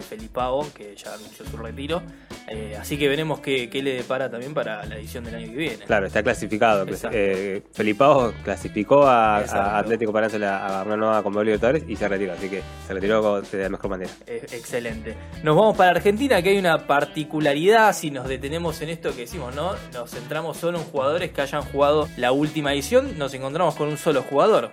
Felipao 0.00 0.66
que 0.72 0.94
ya 0.96 1.14
anunció 1.14 1.44
su 1.44 1.56
retiro. 1.56 2.02
Eh, 2.48 2.76
así 2.78 2.98
que 2.98 3.08
veremos 3.08 3.40
qué, 3.40 3.68
le 3.72 3.94
depara 3.94 4.30
también 4.30 4.54
para 4.54 4.84
la 4.84 4.96
edición 4.96 5.24
del 5.24 5.34
año 5.34 5.46
que 5.46 5.56
viene. 5.56 5.84
Claro, 5.84 6.06
está 6.06 6.22
clasificado. 6.22 6.86
Eh, 7.10 7.62
Felipao 7.72 8.32
clasificó 8.42 9.06
a, 9.06 9.78
Atlético 9.78 10.12
Paranaense 10.12 10.44
a 10.44 10.82
una 10.86 10.96
nueva 10.96 11.22
Copa 11.22 11.42
Libertadores 11.42 11.84
y 11.88 11.96
se 11.96 12.08
retiró. 12.08 12.34
Así 12.34 12.48
que 12.48 12.62
se 12.86 12.94
retiró 12.94 13.40
de 13.40 13.62
la 13.62 13.68
mejor 13.68 13.90
manera. 13.90 14.10
Eh, 14.26 14.44
excelente. 14.52 15.16
Nos 15.42 15.56
vamos 15.56 15.76
para 15.76 15.90
Argentina, 15.90 16.42
que 16.42 16.50
hay 16.50 16.58
una 16.58 16.86
particularidad 16.86 17.94
si 17.94 18.10
nos 18.10 18.28
detenemos 18.28 18.80
en 18.82 18.90
esto 18.90 19.14
que 19.14 19.22
decimos, 19.22 19.54
¿no? 19.54 19.72
Nos 19.92 20.10
centramos 20.10 20.33
solo 20.54 20.78
en 20.78 20.84
jugadores 20.84 21.30
que 21.30 21.40
hayan 21.40 21.62
jugado 21.62 22.08
la 22.16 22.32
última 22.32 22.72
edición. 22.72 23.16
Nos 23.18 23.32
encontramos 23.34 23.76
con 23.76 23.88
un 23.88 23.96
solo 23.96 24.22
jugador. 24.22 24.70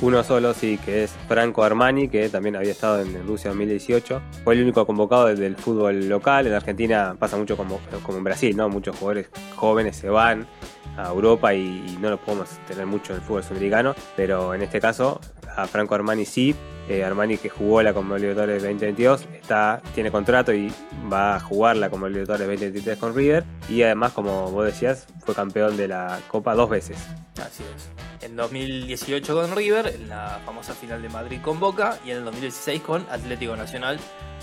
Uno 0.00 0.24
solo, 0.24 0.54
sí, 0.54 0.78
que 0.84 1.04
es 1.04 1.14
Franco 1.28 1.62
Armani, 1.62 2.08
que 2.08 2.28
también 2.28 2.56
había 2.56 2.72
estado 2.72 3.02
en 3.02 3.26
Rusia 3.26 3.50
2018. 3.50 4.22
Fue 4.42 4.54
el 4.54 4.62
único 4.62 4.86
convocado 4.86 5.26
del 5.26 5.56
fútbol 5.56 6.08
local. 6.08 6.46
En 6.46 6.54
Argentina 6.54 7.14
pasa 7.18 7.36
mucho 7.36 7.56
como, 7.56 7.80
como 8.02 8.18
en 8.18 8.24
Brasil, 8.24 8.56
¿no? 8.56 8.68
Muchos 8.68 8.96
jugadores 8.96 9.28
jóvenes 9.54 9.96
se 9.96 10.08
van 10.08 10.46
a 10.96 11.08
Europa 11.08 11.54
y, 11.54 11.98
no 12.00 12.10
los 12.10 12.20
podemos 12.20 12.48
tener 12.66 12.86
mucho 12.86 13.12
en 13.12 13.18
el 13.18 13.24
fútbol 13.24 13.44
sudamericano. 13.44 13.94
Pero 14.16 14.54
en 14.54 14.62
este 14.62 14.80
caso, 14.80 15.20
a 15.56 15.66
Franco 15.66 15.94
Armani 15.94 16.24
sí. 16.24 16.54
Eh, 16.88 17.04
Armani 17.04 17.38
que 17.38 17.48
jugó 17.48 17.82
la 17.82 17.94
Copa 17.94 18.18
Libertadores 18.18 18.62
2022 18.62 19.26
está, 19.34 19.80
tiene 19.94 20.10
contrato 20.10 20.52
y 20.52 20.72
va 21.12 21.36
a 21.36 21.40
jugar 21.40 21.76
la 21.76 21.90
Copa 21.90 22.08
Libertadores 22.08 22.46
2023 22.48 22.98
con 22.98 23.14
River. 23.14 23.44
Y 23.68 23.82
además, 23.82 24.12
como 24.12 24.50
vos 24.50 24.66
decías, 24.66 25.06
fue 25.24 25.34
campeón 25.34 25.76
de 25.76 25.88
la 25.88 26.18
Copa 26.28 26.54
dos 26.54 26.68
veces. 26.68 26.98
Así 27.40 27.62
es 27.74 27.90
en 28.22 28.36
2018 28.36 29.34
con 29.34 29.56
River, 29.56 29.88
en 29.88 30.08
la 30.08 30.40
famosa 30.46 30.74
final 30.74 31.02
de 31.02 31.08
Madrid 31.08 31.40
con 31.42 31.60
Boca, 31.60 31.98
y 32.04 32.10
en 32.10 32.18
el 32.18 32.24
2016 32.24 32.80
con 32.82 33.06
Atlético 33.10 33.56
Nacional, 33.56 33.98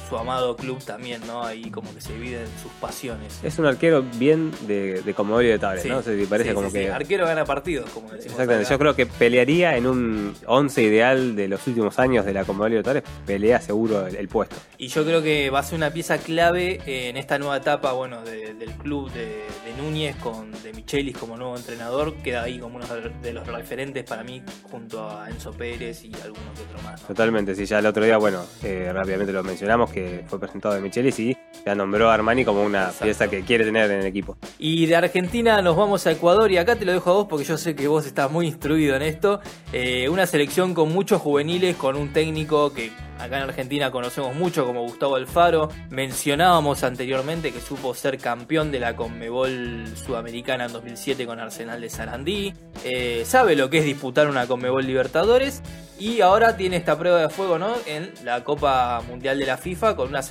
su 0.09 0.17
amado 0.17 0.55
club 0.55 0.83
también, 0.83 1.21
¿no? 1.27 1.43
Ahí 1.43 1.69
como 1.69 1.93
que 1.93 2.01
se 2.01 2.13
dividen 2.13 2.47
sus 2.61 2.71
pasiones. 2.73 3.39
Es 3.43 3.59
un 3.59 3.65
arquero 3.65 4.03
bien 4.17 4.51
de, 4.67 5.01
de 5.01 5.13
comodoro 5.13 5.47
de 5.47 5.59
tablet, 5.59 5.85
¿no? 5.85 6.01
Se 6.01 6.15
parece 6.25 6.53
como 6.53 6.71
que. 6.71 6.89
Arquero 6.89 7.25
gana 7.25 7.45
partidos, 7.45 7.89
como 7.91 8.09
decimos. 8.09 8.33
Exactamente, 8.33 8.69
yo 8.69 8.79
creo 8.79 8.95
que 8.95 9.05
pelearía 9.05 9.77
en 9.77 9.85
un 9.85 10.35
11 10.45 10.81
ideal 10.81 11.35
de 11.35 11.47
los 11.47 11.65
últimos 11.67 11.99
años 11.99 12.25
de 12.25 12.33
la 12.33 12.45
comodoro 12.45 12.75
de 12.75 12.83
tablet, 12.83 13.05
pelea 13.25 13.61
seguro 13.61 14.07
el, 14.07 14.27
puesto. 14.27 14.55
Y 14.77 14.87
yo 14.87 15.03
creo 15.05 15.21
que 15.21 15.49
va 15.49 15.59
a 15.59 15.63
ser 15.63 15.77
una 15.77 15.91
pieza 15.91 16.17
clave 16.17 16.81
en 16.85 17.17
esta 17.17 17.37
nueva 17.39 17.57
etapa, 17.57 17.91
bueno, 17.93 18.21
del 18.23 18.71
club 18.81 19.11
de, 19.11 19.43
Núñez 19.77 20.17
con 20.17 20.51
de 20.61 20.73
Michelis 20.73 21.17
como 21.17 21.37
nuevo 21.37 21.55
entrenador, 21.55 22.13
queda 22.15 22.43
ahí 22.43 22.59
como 22.59 22.77
uno 22.77 22.85
de 23.21 23.33
los 23.33 23.47
referentes 23.47 24.03
para 24.03 24.23
mí 24.23 24.43
junto 24.63 25.09
a 25.09 25.29
Enzo 25.29 25.53
Pérez 25.53 26.03
y 26.03 26.11
algunos 26.21 26.59
otros 26.59 26.83
más. 26.83 27.01
Totalmente, 27.07 27.55
sí, 27.55 27.65
ya 27.65 27.79
el 27.79 27.85
otro 27.85 28.03
día, 28.03 28.17
bueno, 28.17 28.43
eh, 28.63 28.91
rápidamente 28.93 29.31
lo 29.31 29.43
mencionamos, 29.43 29.91
que 29.91 29.98
fue 30.27 30.39
presentado 30.39 30.75
de 30.75 30.81
Michelis 30.81 31.19
y 31.19 31.37
ya 31.65 31.75
nombró 31.75 32.09
a 32.09 32.13
Armani 32.13 32.45
como 32.45 32.63
una 32.63 32.91
pieza 33.01 33.27
que 33.27 33.41
quiere 33.43 33.65
tener 33.65 33.89
en 33.91 33.99
el 33.99 34.05
equipo. 34.05 34.37
Y 34.57 34.85
de 34.85 34.95
Argentina 34.95 35.61
nos 35.61 35.75
vamos 35.75 36.05
a 36.07 36.11
Ecuador 36.11 36.51
y 36.51 36.57
acá 36.57 36.75
te 36.75 36.85
lo 36.85 36.91
dejo 36.91 37.09
a 37.09 37.13
vos 37.13 37.27
porque 37.29 37.45
yo 37.45 37.57
sé 37.57 37.75
que 37.75 37.87
vos 37.87 38.05
estás 38.05 38.31
muy 38.31 38.47
instruido 38.47 38.95
en 38.95 39.01
esto. 39.01 39.41
Eh, 39.73 40.09
una 40.09 40.25
selección 40.25 40.73
con 40.73 40.91
muchos 40.91 41.21
juveniles, 41.21 41.75
con 41.75 41.95
un 41.95 42.13
técnico 42.13 42.73
que 42.73 42.91
acá 43.19 43.37
en 43.37 43.43
Argentina 43.43 43.91
conocemos 43.91 44.35
mucho 44.35 44.65
como 44.65 44.81
Gustavo 44.81 45.15
Alfaro. 45.15 45.69
Mencionábamos 45.89 46.83
anteriormente 46.83 47.51
que 47.51 47.61
supo 47.61 47.93
ser 47.93 48.17
campeón 48.17 48.71
de 48.71 48.79
la 48.79 48.95
Conmebol 48.95 49.85
Sudamericana 49.95 50.65
en 50.65 50.73
2007 50.73 51.25
con 51.25 51.39
Arsenal 51.39 51.81
de 51.81 51.89
Sarandí. 51.89 52.53
Eh, 52.83 53.23
sabe 53.25 53.55
lo 53.55 53.69
que 53.69 53.79
es 53.79 53.85
disputar 53.85 54.29
una 54.29 54.47
Conmebol 54.47 54.85
Libertadores 54.85 55.61
y 55.99 56.21
ahora 56.21 56.55
tiene 56.55 56.77
esta 56.77 56.97
prueba 56.97 57.21
de 57.21 57.29
fuego 57.29 57.59
¿no? 57.59 57.73
en 57.85 58.11
la 58.23 58.43
Copa 58.45 59.01
Mundial 59.07 59.37
de 59.37 59.45
la 59.45 59.57
FIFA 59.57 59.97
con 59.97 60.07
una 60.07 60.21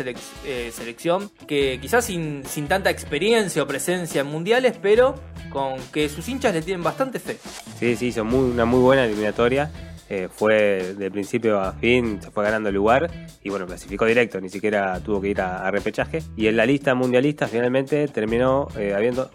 eh, 0.45 0.73
selección 0.73 1.31
que 1.47 1.79
quizás 1.81 2.07
sin, 2.07 2.45
sin 2.47 2.69
tanta 2.69 2.89
experiencia 2.89 3.63
o 3.63 3.67
presencia 3.67 4.23
en 4.23 4.29
mundiales, 4.29 4.79
pero 4.81 5.15
con 5.51 5.77
que 5.93 6.09
sus 6.09 6.27
hinchas 6.29 6.55
le 6.55 6.63
tienen 6.63 6.83
bastante 6.83 7.19
fe. 7.19 7.39
Sí, 7.79 7.97
sí, 7.97 8.07
hizo 8.07 8.23
una 8.23 8.65
muy 8.65 8.81
buena 8.81 9.05
eliminatoria. 9.05 9.71
Eh, 10.11 10.29
fue 10.31 10.95
de 10.95 11.11
principio 11.11 11.61
a 11.61 11.73
fin, 11.73 12.21
se 12.23 12.31
fue 12.31 12.43
ganando 12.43 12.73
lugar 12.73 13.11
y 13.43 13.51
bueno, 13.51 13.67
clasificó 13.67 14.07
directo, 14.07 14.41
ni 14.41 14.49
siquiera 14.49 15.01
tuvo 15.01 15.21
que 15.21 15.29
ir 15.29 15.41
a, 15.41 15.71
repechaje. 15.71 16.23
Y 16.37 16.47
en 16.47 16.57
la 16.57 16.65
lista 16.65 16.95
mundialista 16.95 17.47
finalmente 17.47 18.09
terminó 18.09 18.69
eh, 18.79 18.95
habiendo 18.95 19.31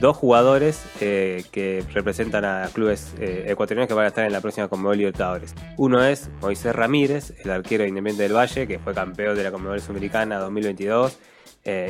dos 0.00 0.16
jugadores 0.16 0.84
eh, 1.00 1.44
que 1.52 1.84
representan 1.92 2.44
a 2.44 2.68
clubes 2.72 3.14
ecuatorianos 3.18 3.88
que 3.88 3.94
van 3.94 4.04
a 4.04 4.08
estar 4.08 4.26
en 4.26 4.32
la 4.32 4.40
próxima 4.40 4.68
Conmebol 4.68 4.98
Libertadores. 4.98 5.54
Uno 5.76 6.04
es 6.04 6.28
Moisés 6.40 6.74
Ramírez, 6.74 7.32
el 7.44 7.50
arquero 7.50 7.86
Independiente 7.86 8.24
del 8.24 8.36
Valle, 8.36 8.66
que 8.66 8.78
fue 8.78 8.94
campeón 8.94 9.36
de 9.36 9.44
la 9.44 9.52
Conmebol 9.52 9.80
Sudamericana 9.80 10.38
2022 10.38 11.18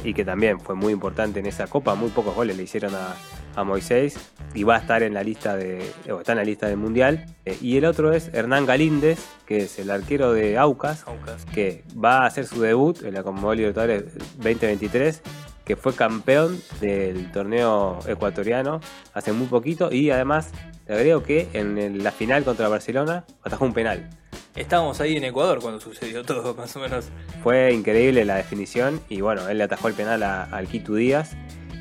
y 0.04 0.14
que 0.14 0.24
también 0.24 0.58
fue 0.58 0.74
muy 0.74 0.92
importante 0.92 1.40
en 1.40 1.46
esa 1.46 1.66
copa. 1.66 1.94
Muy 1.94 2.08
pocos 2.10 2.34
goles 2.34 2.56
le 2.56 2.62
hicieron 2.62 2.94
a, 2.94 3.14
a 3.56 3.64
Moisés 3.64 4.16
y 4.54 4.62
va 4.62 4.76
a 4.76 4.78
estar 4.78 5.02
en 5.02 5.14
la 5.14 5.22
lista 5.22 5.56
de 5.56 5.78
está 6.06 6.32
en 6.32 6.38
la 6.38 6.44
lista 6.44 6.68
del 6.68 6.76
mundial 6.76 7.26
eh, 7.44 7.56
y 7.60 7.76
el 7.76 7.84
otro 7.84 8.12
es 8.12 8.30
Hernán 8.32 8.66
Galíndez 8.66 9.18
que 9.46 9.58
es 9.58 9.78
el 9.78 9.90
arquero 9.90 10.32
de 10.32 10.58
Aucas, 10.58 11.04
que 11.52 11.84
va 12.02 12.22
a 12.22 12.26
hacer 12.26 12.46
su 12.46 12.60
debut 12.60 13.02
en 13.02 13.14
la 13.14 13.22
Conmebol 13.22 13.56
Libertadores 13.56 14.04
2023 14.36 15.22
que 15.64 15.74
fue 15.74 15.94
campeón 15.94 16.60
del 16.80 17.32
torneo 17.32 17.98
ecuatoriano 18.06 18.80
hace 19.14 19.32
muy 19.32 19.48
poquito 19.48 19.92
y 19.92 20.10
además 20.10 20.52
te 20.86 20.92
agrego 20.92 21.24
que 21.24 21.48
en 21.52 22.04
la 22.04 22.12
final 22.12 22.44
contra 22.44 22.68
Barcelona 22.68 23.24
atajó 23.42 23.64
un 23.64 23.74
penal. 23.74 24.08
Estábamos 24.56 25.00
ahí 25.00 25.16
en 25.16 25.24
Ecuador 25.24 25.60
cuando 25.60 25.80
sucedió 25.80 26.24
todo, 26.24 26.54
más 26.56 26.74
o 26.76 26.80
menos. 26.80 27.08
Fue 27.42 27.72
increíble 27.72 28.24
la 28.24 28.36
definición 28.36 29.00
y 29.08 29.20
bueno, 29.20 29.48
él 29.48 29.58
le 29.58 29.64
atajó 29.64 29.88
el 29.88 29.94
penal 29.94 30.22
a, 30.22 30.62
Quito 30.70 30.94
Díaz 30.94 31.36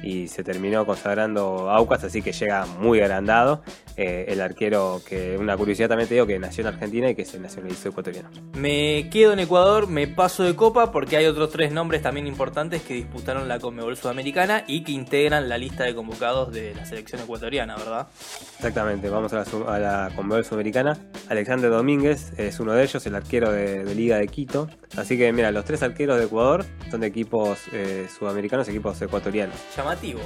y 0.06 0.28
se 0.28 0.44
terminó 0.44 0.86
consagrando 0.86 1.70
Aucas, 1.70 2.04
así 2.04 2.22
que 2.22 2.32
llega 2.32 2.66
muy 2.66 3.02
agrandado. 3.02 3.64
Eh, 3.98 4.26
el 4.28 4.42
arquero 4.42 5.02
que, 5.08 5.38
una 5.38 5.58
curiosidad 5.58 5.90
también 5.90 6.08
te 6.08 6.16
digo, 6.16 6.28
que 6.28 6.38
nació 6.38 6.62
en 6.62 6.68
Argentina 6.68 7.10
y 7.10 7.16
que 7.16 7.26
se 7.26 7.40
nacionalizó 7.40 7.90
ecuatoriano. 7.90 8.30
Me 8.54 9.10
quedo 9.10 9.34
en 9.34 9.40
Ecuador, 9.40 9.88
me 9.88 10.08
paso 10.08 10.44
de 10.44 10.56
copa 10.56 10.92
porque 10.92 11.18
hay 11.18 11.26
otros 11.26 11.50
tres 11.50 11.72
nombres 11.72 12.02
también 12.02 12.28
importantes 12.28 12.84
que 12.84 12.94
disputaron 12.94 13.48
la 13.48 13.60
Conmebol 13.60 13.98
Sudamericana 13.98 14.64
y 14.68 14.84
que 14.84 14.92
integran 14.92 15.50
la 15.50 15.58
lista 15.58 15.86
de 15.86 15.96
convocados 15.96 16.52
de 16.52 16.76
la 16.76 16.86
selección 16.86 17.22
ecuatoriana, 17.22 17.76
¿verdad? 17.76 18.08
Exactamente, 18.58 19.10
vamos 19.10 19.34
a 19.34 19.38
la, 19.38 19.74
a 19.74 19.80
la 19.80 20.12
Conmebol 20.16 20.46
Sudamericana. 20.46 20.98
Alexander 21.30 21.72
Domínguez 21.72 22.34
es 22.38 22.60
uno 22.60 22.74
de 22.74 22.84
ellos, 22.84 23.06
el 23.06 23.16
arquero 23.16 23.52
de, 23.52 23.96
Liga 23.96 24.18
de 24.18 24.28
Quito. 24.28 24.68
Así 24.98 25.18
que 25.18 25.32
mira, 25.32 25.52
los 25.52 25.66
tres 25.66 25.82
arqueros 25.82 26.20
de 26.20 26.26
Ecuador 26.26 26.66
son 26.92 27.02
de 27.02 27.08
equipos 27.08 27.60
eh, 27.72 28.08
sudamericanos, 28.18 28.68
equipos 28.68 29.02
ecuatorianos. 29.02 29.56
Llamativo. 29.96 30.20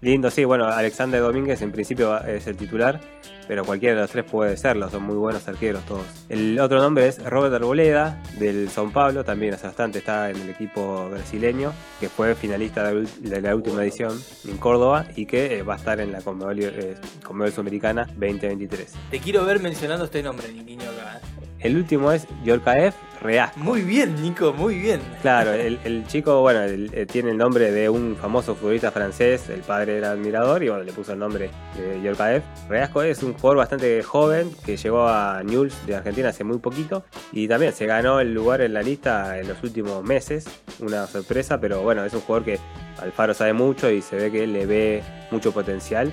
Lindo, 0.00 0.30
sí, 0.32 0.44
bueno, 0.44 0.66
Alexander 0.66 1.20
Domínguez 1.20 1.62
en 1.62 1.70
principio 1.70 2.18
es 2.24 2.48
el 2.48 2.56
titular, 2.56 3.00
pero 3.46 3.64
cualquiera 3.64 3.94
de 3.94 4.00
los 4.00 4.10
tres 4.10 4.24
puede 4.24 4.56
serlo, 4.56 4.90
son 4.90 5.04
muy 5.04 5.14
buenos 5.14 5.46
arqueros 5.46 5.84
todos. 5.86 6.04
El 6.28 6.58
otro 6.58 6.80
nombre 6.80 7.06
es 7.06 7.22
Robert 7.24 7.54
Arboleda, 7.54 8.20
del 8.36 8.68
São 8.68 8.90
Paulo, 8.90 9.22
también 9.22 9.54
hace 9.54 9.68
bastante 9.68 10.00
está 10.00 10.28
en 10.30 10.40
el 10.40 10.50
equipo 10.50 11.08
brasileño, 11.08 11.72
que 12.00 12.08
fue 12.08 12.34
finalista 12.34 12.92
de 12.92 13.40
la 13.40 13.54
última 13.54 13.80
edición 13.84 14.20
en 14.48 14.56
Córdoba 14.56 15.06
y 15.14 15.26
que 15.26 15.58
eh, 15.58 15.62
va 15.62 15.74
a 15.74 15.76
estar 15.76 16.00
en 16.00 16.10
la 16.10 16.20
Conmebol, 16.20 16.58
eh, 16.60 16.96
Sudamericana 17.52 18.04
2023. 18.06 18.94
Te 19.08 19.20
quiero 19.20 19.44
ver 19.44 19.60
mencionando 19.60 20.06
este 20.06 20.20
nombre, 20.20 20.52
niño 20.52 20.90
acá. 20.90 21.20
El 21.62 21.76
último 21.76 22.10
es 22.10 22.26
Yorkaev 22.44 22.92
Reasco. 23.20 23.60
Muy 23.60 23.82
bien, 23.82 24.20
Nico, 24.20 24.52
muy 24.52 24.74
bien. 24.80 25.00
Claro, 25.20 25.52
el, 25.52 26.04
chico, 26.08 26.40
bueno, 26.40 26.62
eh, 26.64 27.06
tiene 27.06 27.30
el 27.30 27.38
nombre 27.38 27.70
de 27.70 27.88
un 27.88 28.16
famoso 28.16 28.56
futbolista 28.56 28.90
francés, 28.90 29.48
el 29.48 29.60
padre 29.60 29.98
era 29.98 30.10
admirador 30.10 30.64
y 30.64 30.68
bueno, 30.68 30.82
le 30.82 30.92
puso 30.92 31.12
el 31.12 31.20
nombre 31.20 31.50
de 31.76 32.02
Yorkaev. 32.02 32.42
Reasco 32.68 33.02
es 33.02 33.22
un 33.22 33.34
jugador 33.34 33.58
bastante 33.58 34.02
joven 34.02 34.50
que 34.64 34.76
llegó 34.76 35.06
a 35.06 35.42
Newell's 35.44 35.86
de 35.86 35.94
Argentina 35.94 36.30
hace 36.30 36.42
muy 36.42 36.58
poquito 36.58 37.04
y 37.30 37.46
también 37.46 37.72
se 37.72 37.86
ganó 37.86 38.18
el 38.18 38.34
lugar 38.34 38.60
en 38.60 38.74
la 38.74 38.82
lista 38.82 39.38
en 39.38 39.46
los 39.46 39.62
últimos 39.62 40.02
meses, 40.02 40.46
una 40.80 41.06
sorpresa, 41.06 41.60
pero 41.60 41.82
bueno, 41.82 42.04
es 42.04 42.12
un 42.12 42.22
jugador 42.22 42.44
que 42.44 42.58
Alfaro 43.00 43.34
sabe 43.34 43.52
mucho 43.52 43.88
y 43.88 44.02
se 44.02 44.16
ve 44.16 44.32
que 44.32 44.48
le 44.48 44.66
ve 44.66 45.02
mucho 45.30 45.52
potencial. 45.52 46.12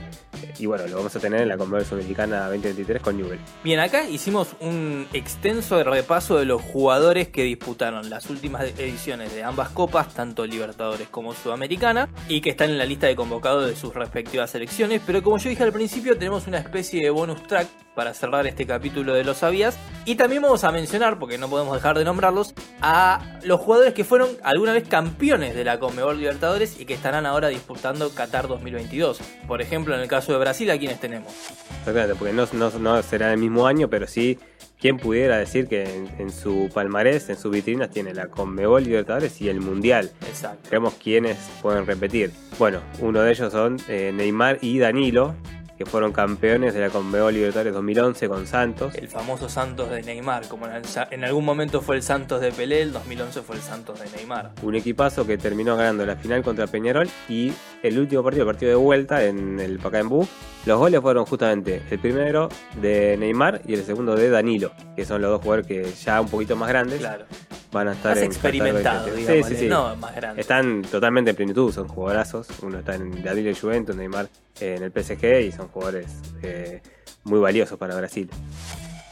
Y 0.57 0.65
bueno, 0.65 0.87
lo 0.87 0.97
vamos 0.97 1.15
a 1.15 1.19
tener 1.19 1.41
en 1.41 1.47
la 1.47 1.57
Conversación 1.57 1.99
Mexicana 1.99 2.47
2023 2.47 3.01
con 3.01 3.17
Newell. 3.17 3.39
Bien, 3.63 3.79
acá 3.79 4.07
hicimos 4.07 4.55
un 4.59 5.07
extenso 5.13 5.83
repaso 5.83 6.37
de 6.37 6.45
los 6.45 6.61
jugadores 6.61 7.29
que 7.29 7.43
disputaron 7.43 8.09
las 8.09 8.29
últimas 8.29 8.63
ediciones 8.77 9.33
de 9.33 9.43
ambas 9.43 9.69
copas, 9.69 10.13
tanto 10.13 10.45
Libertadores 10.45 11.07
como 11.09 11.33
Sudamericana, 11.33 12.09
y 12.27 12.41
que 12.41 12.51
están 12.51 12.71
en 12.71 12.77
la 12.77 12.85
lista 12.85 13.07
de 13.07 13.15
convocados 13.15 13.67
de 13.67 13.75
sus 13.75 13.93
respectivas 13.93 14.51
selecciones. 14.51 15.01
Pero 15.05 15.21
como 15.23 15.37
yo 15.37 15.49
dije 15.49 15.63
al 15.63 15.73
principio, 15.73 16.17
tenemos 16.17 16.47
una 16.47 16.59
especie 16.59 17.03
de 17.03 17.09
bonus 17.09 17.43
track 17.43 17.67
para 17.95 18.13
cerrar 18.13 18.47
este 18.47 18.65
capítulo 18.65 19.13
de 19.13 19.23
Los 19.23 19.37
Sabías. 19.37 19.77
Y 20.05 20.15
también 20.15 20.41
vamos 20.41 20.63
a 20.63 20.71
mencionar, 20.71 21.19
porque 21.19 21.37
no 21.37 21.49
podemos 21.49 21.73
dejar 21.75 21.97
de 21.97 22.05
nombrarlos, 22.05 22.53
a 22.81 23.39
los 23.43 23.59
jugadores 23.59 23.93
que 23.93 24.03
fueron 24.03 24.29
alguna 24.43 24.73
vez 24.73 24.87
campeones 24.87 25.55
de 25.55 25.63
la 25.63 25.79
Conmebol 25.79 26.17
Libertadores 26.17 26.79
y 26.79 26.85
que 26.85 26.93
estarán 26.93 27.25
ahora 27.25 27.49
disputando 27.49 28.09
Qatar 28.09 28.47
2022. 28.47 29.19
Por 29.47 29.61
ejemplo, 29.61 29.93
en 29.95 30.01
el 30.01 30.07
caso 30.07 30.31
de 30.31 30.39
Brasil, 30.39 30.69
¿a 30.71 30.77
quiénes 30.77 30.99
tenemos? 30.99 31.31
Exactamente, 31.79 32.15
porque 32.15 32.33
no, 32.33 32.47
no, 32.79 33.03
será 33.03 33.33
el 33.33 33.39
mismo 33.39 33.67
año, 33.67 33.89
pero 33.89 34.07
sí 34.07 34.39
¿Quién 34.79 34.95
pudiera 34.95 35.37
decir 35.37 35.67
que 35.67 35.83
en, 36.17 36.31
su 36.31 36.69
palmarés, 36.73 37.29
en 37.29 37.37
sus 37.37 37.51
vitrinas, 37.51 37.89
tiene 37.89 38.13
la 38.13 38.27
Conmebol 38.27 38.81
Libertadores 38.81 39.41
y 39.41 39.49
el 39.49 39.59
Mundial? 39.59 40.09
Exacto. 40.25 40.61
Veremos 40.63 40.93
quiénes 40.93 41.37
pueden 41.61 41.85
repetir. 41.85 42.31
Bueno, 42.57 42.79
uno 43.01 43.19
de 43.19 43.31
ellos 43.31 43.51
son 43.51 43.75
eh, 43.89 44.13
Neymar 44.13 44.59
y 44.61 44.79
Danilo, 44.79 45.35
que 45.79 45.85
fueron 45.85 46.11
campeones 46.11 46.73
de 46.73 46.81
la 46.81 46.89
Conmebol 46.89 47.33
Libertadores 47.33 47.73
2011 47.73 48.27
con 48.27 48.45
Santos. 48.45 48.93
El 48.95 49.07
famoso 49.07 49.47
Santos 49.47 49.89
de 49.89 50.03
Neymar, 50.03 50.45
como 50.49 50.67
en 50.67 51.23
algún 51.23 51.45
momento 51.45 51.79
fue 51.79 51.95
el 51.95 52.03
Santos 52.03 52.41
de 52.41 52.51
Pelé, 52.51 52.81
el 52.81 52.91
2011 52.91 53.41
fue 53.43 53.55
el 53.55 53.61
Santos 53.61 53.97
de 53.97 54.09
Neymar. 54.09 54.51
Un 54.61 54.75
equipazo 54.75 55.25
que 55.25 55.37
terminó 55.37 55.77
ganando 55.77 56.05
la 56.05 56.17
final 56.17 56.43
contra 56.43 56.67
Peñarol 56.67 57.09
y 57.29 57.53
el 57.81 57.97
último 57.97 58.21
partido, 58.23 58.43
el 58.43 58.47
partido 58.47 58.71
de 58.71 58.75
vuelta 58.75 59.23
en 59.23 59.57
el 59.61 59.79
Pacaembu. 59.79 60.27
Los 60.65 60.77
goles 60.77 60.99
fueron 60.99 61.25
justamente 61.25 61.81
el 61.89 61.99
primero 61.99 62.49
de 62.81 63.15
Neymar 63.15 63.61
y 63.65 63.75
el 63.75 63.85
segundo 63.85 64.17
de 64.17 64.29
Danilo, 64.29 64.73
que 64.97 65.05
son 65.05 65.21
los 65.21 65.31
dos 65.31 65.41
jugadores 65.41 65.65
que 65.65 65.89
ya 66.03 66.19
un 66.19 66.27
poquito 66.27 66.57
más 66.57 66.67
grandes. 66.67 66.99
Claro 66.99 67.25
van 67.71 67.87
a 67.89 67.93
estar 67.93 68.15
más 68.15 68.23
experimentados, 68.23 69.15
digamos, 69.15 69.47
sí, 69.47 69.55
sí, 69.55 69.59
sí. 69.61 69.67
no 69.67 69.95
más 69.95 70.15
grandes. 70.15 70.41
Están 70.41 70.81
totalmente 70.81 71.31
en 71.31 71.35
plenitud, 71.35 71.71
son 71.71 71.87
jugadorazos. 71.87 72.47
Uno 72.61 72.79
está 72.79 72.95
en 72.95 73.23
Danilo 73.23 73.49
y 73.49 73.55
Juventus, 73.55 73.95
Neymar 73.95 74.27
en 74.59 74.83
el 74.83 74.91
PSG 74.91 75.41
y 75.47 75.51
son 75.51 75.67
jugadores 75.67 76.07
eh, 76.41 76.81
muy 77.23 77.39
valiosos 77.39 77.77
para 77.77 77.95
Brasil. 77.95 78.29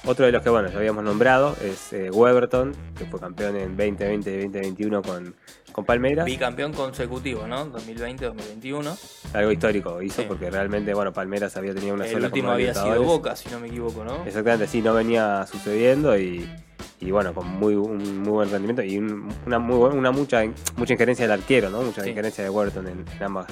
Otro 0.05 0.25
de 0.25 0.31
los 0.31 0.41
que 0.41 0.49
bueno 0.49 0.69
ya 0.69 0.77
habíamos 0.77 1.03
nombrado 1.03 1.55
es 1.61 1.91
eh, 1.91 2.09
Weberton, 2.09 2.73
que 2.97 3.05
fue 3.05 3.19
campeón 3.19 3.57
en 3.57 3.75
2020 3.75 4.31
y 4.31 4.47
2021 4.47 5.01
con, 5.01 5.35
con 5.73 5.85
Palmeiras. 5.85 6.25
Bicampeón 6.25 6.71
consecutivo, 6.71 7.45
¿no? 7.45 7.71
2020-2021. 7.73 8.97
Algo 9.33 9.51
histórico 9.51 10.01
hizo 10.01 10.23
porque 10.23 10.49
realmente, 10.49 10.93
bueno, 10.93 11.11
Palmeiras 11.11 11.57
había 11.57 11.73
tenido 11.73 11.93
una 11.93 12.05
el 12.05 12.11
sola 12.11 12.27
El 12.27 12.31
último 12.31 12.51
había 12.51 12.73
sido 12.73 13.03
Boca, 13.03 13.35
si 13.35 13.49
no 13.49 13.59
me 13.59 13.67
equivoco, 13.67 14.05
¿no? 14.05 14.23
Exactamente, 14.25 14.67
sí, 14.67 14.81
no 14.81 14.93
venía 14.93 15.45
sucediendo 15.45 16.17
y, 16.17 16.49
y 16.99 17.11
bueno, 17.11 17.33
con 17.33 17.47
muy, 17.47 17.75
un 17.75 18.21
muy 18.21 18.31
buen 18.31 18.49
rendimiento 18.49 18.83
y 18.83 18.97
una, 18.97 19.59
muy, 19.59 19.75
una 19.75 20.11
mucha, 20.11 20.43
mucha 20.75 20.93
injerencia 20.93 21.25
del 21.25 21.39
arquero, 21.39 21.69
¿no? 21.69 21.81
Mucha 21.81 22.07
injerencia 22.07 22.43
de 22.43 22.49
Weberton 22.49 22.87
en 22.87 23.05
ambas 23.23 23.47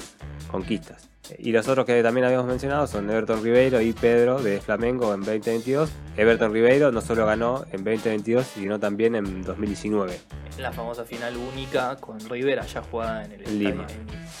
conquistas. 0.50 1.08
Y 1.38 1.52
los 1.52 1.68
otros 1.68 1.86
que 1.86 2.02
también 2.02 2.26
habíamos 2.26 2.46
mencionado 2.46 2.86
son 2.86 3.10
Everton 3.10 3.42
Ribeiro 3.42 3.80
y 3.80 3.92
Pedro 3.92 4.42
de 4.42 4.60
Flamengo 4.60 5.12
en 5.14 5.20
2022. 5.20 5.90
Everton 6.16 6.52
Ribeiro 6.52 6.92
no 6.92 7.00
solo 7.00 7.26
ganó 7.26 7.64
en 7.72 7.84
2022, 7.84 8.46
sino 8.46 8.78
también 8.80 9.14
en 9.14 9.42
2019. 9.42 10.18
La 10.58 10.72
famosa 10.72 11.04
final 11.04 11.36
única 11.36 11.96
con 11.96 12.18
River 12.18 12.60
allá 12.60 12.82
jugada 12.82 13.24
en 13.24 13.32
el 13.32 13.58
Lima. 13.58 13.86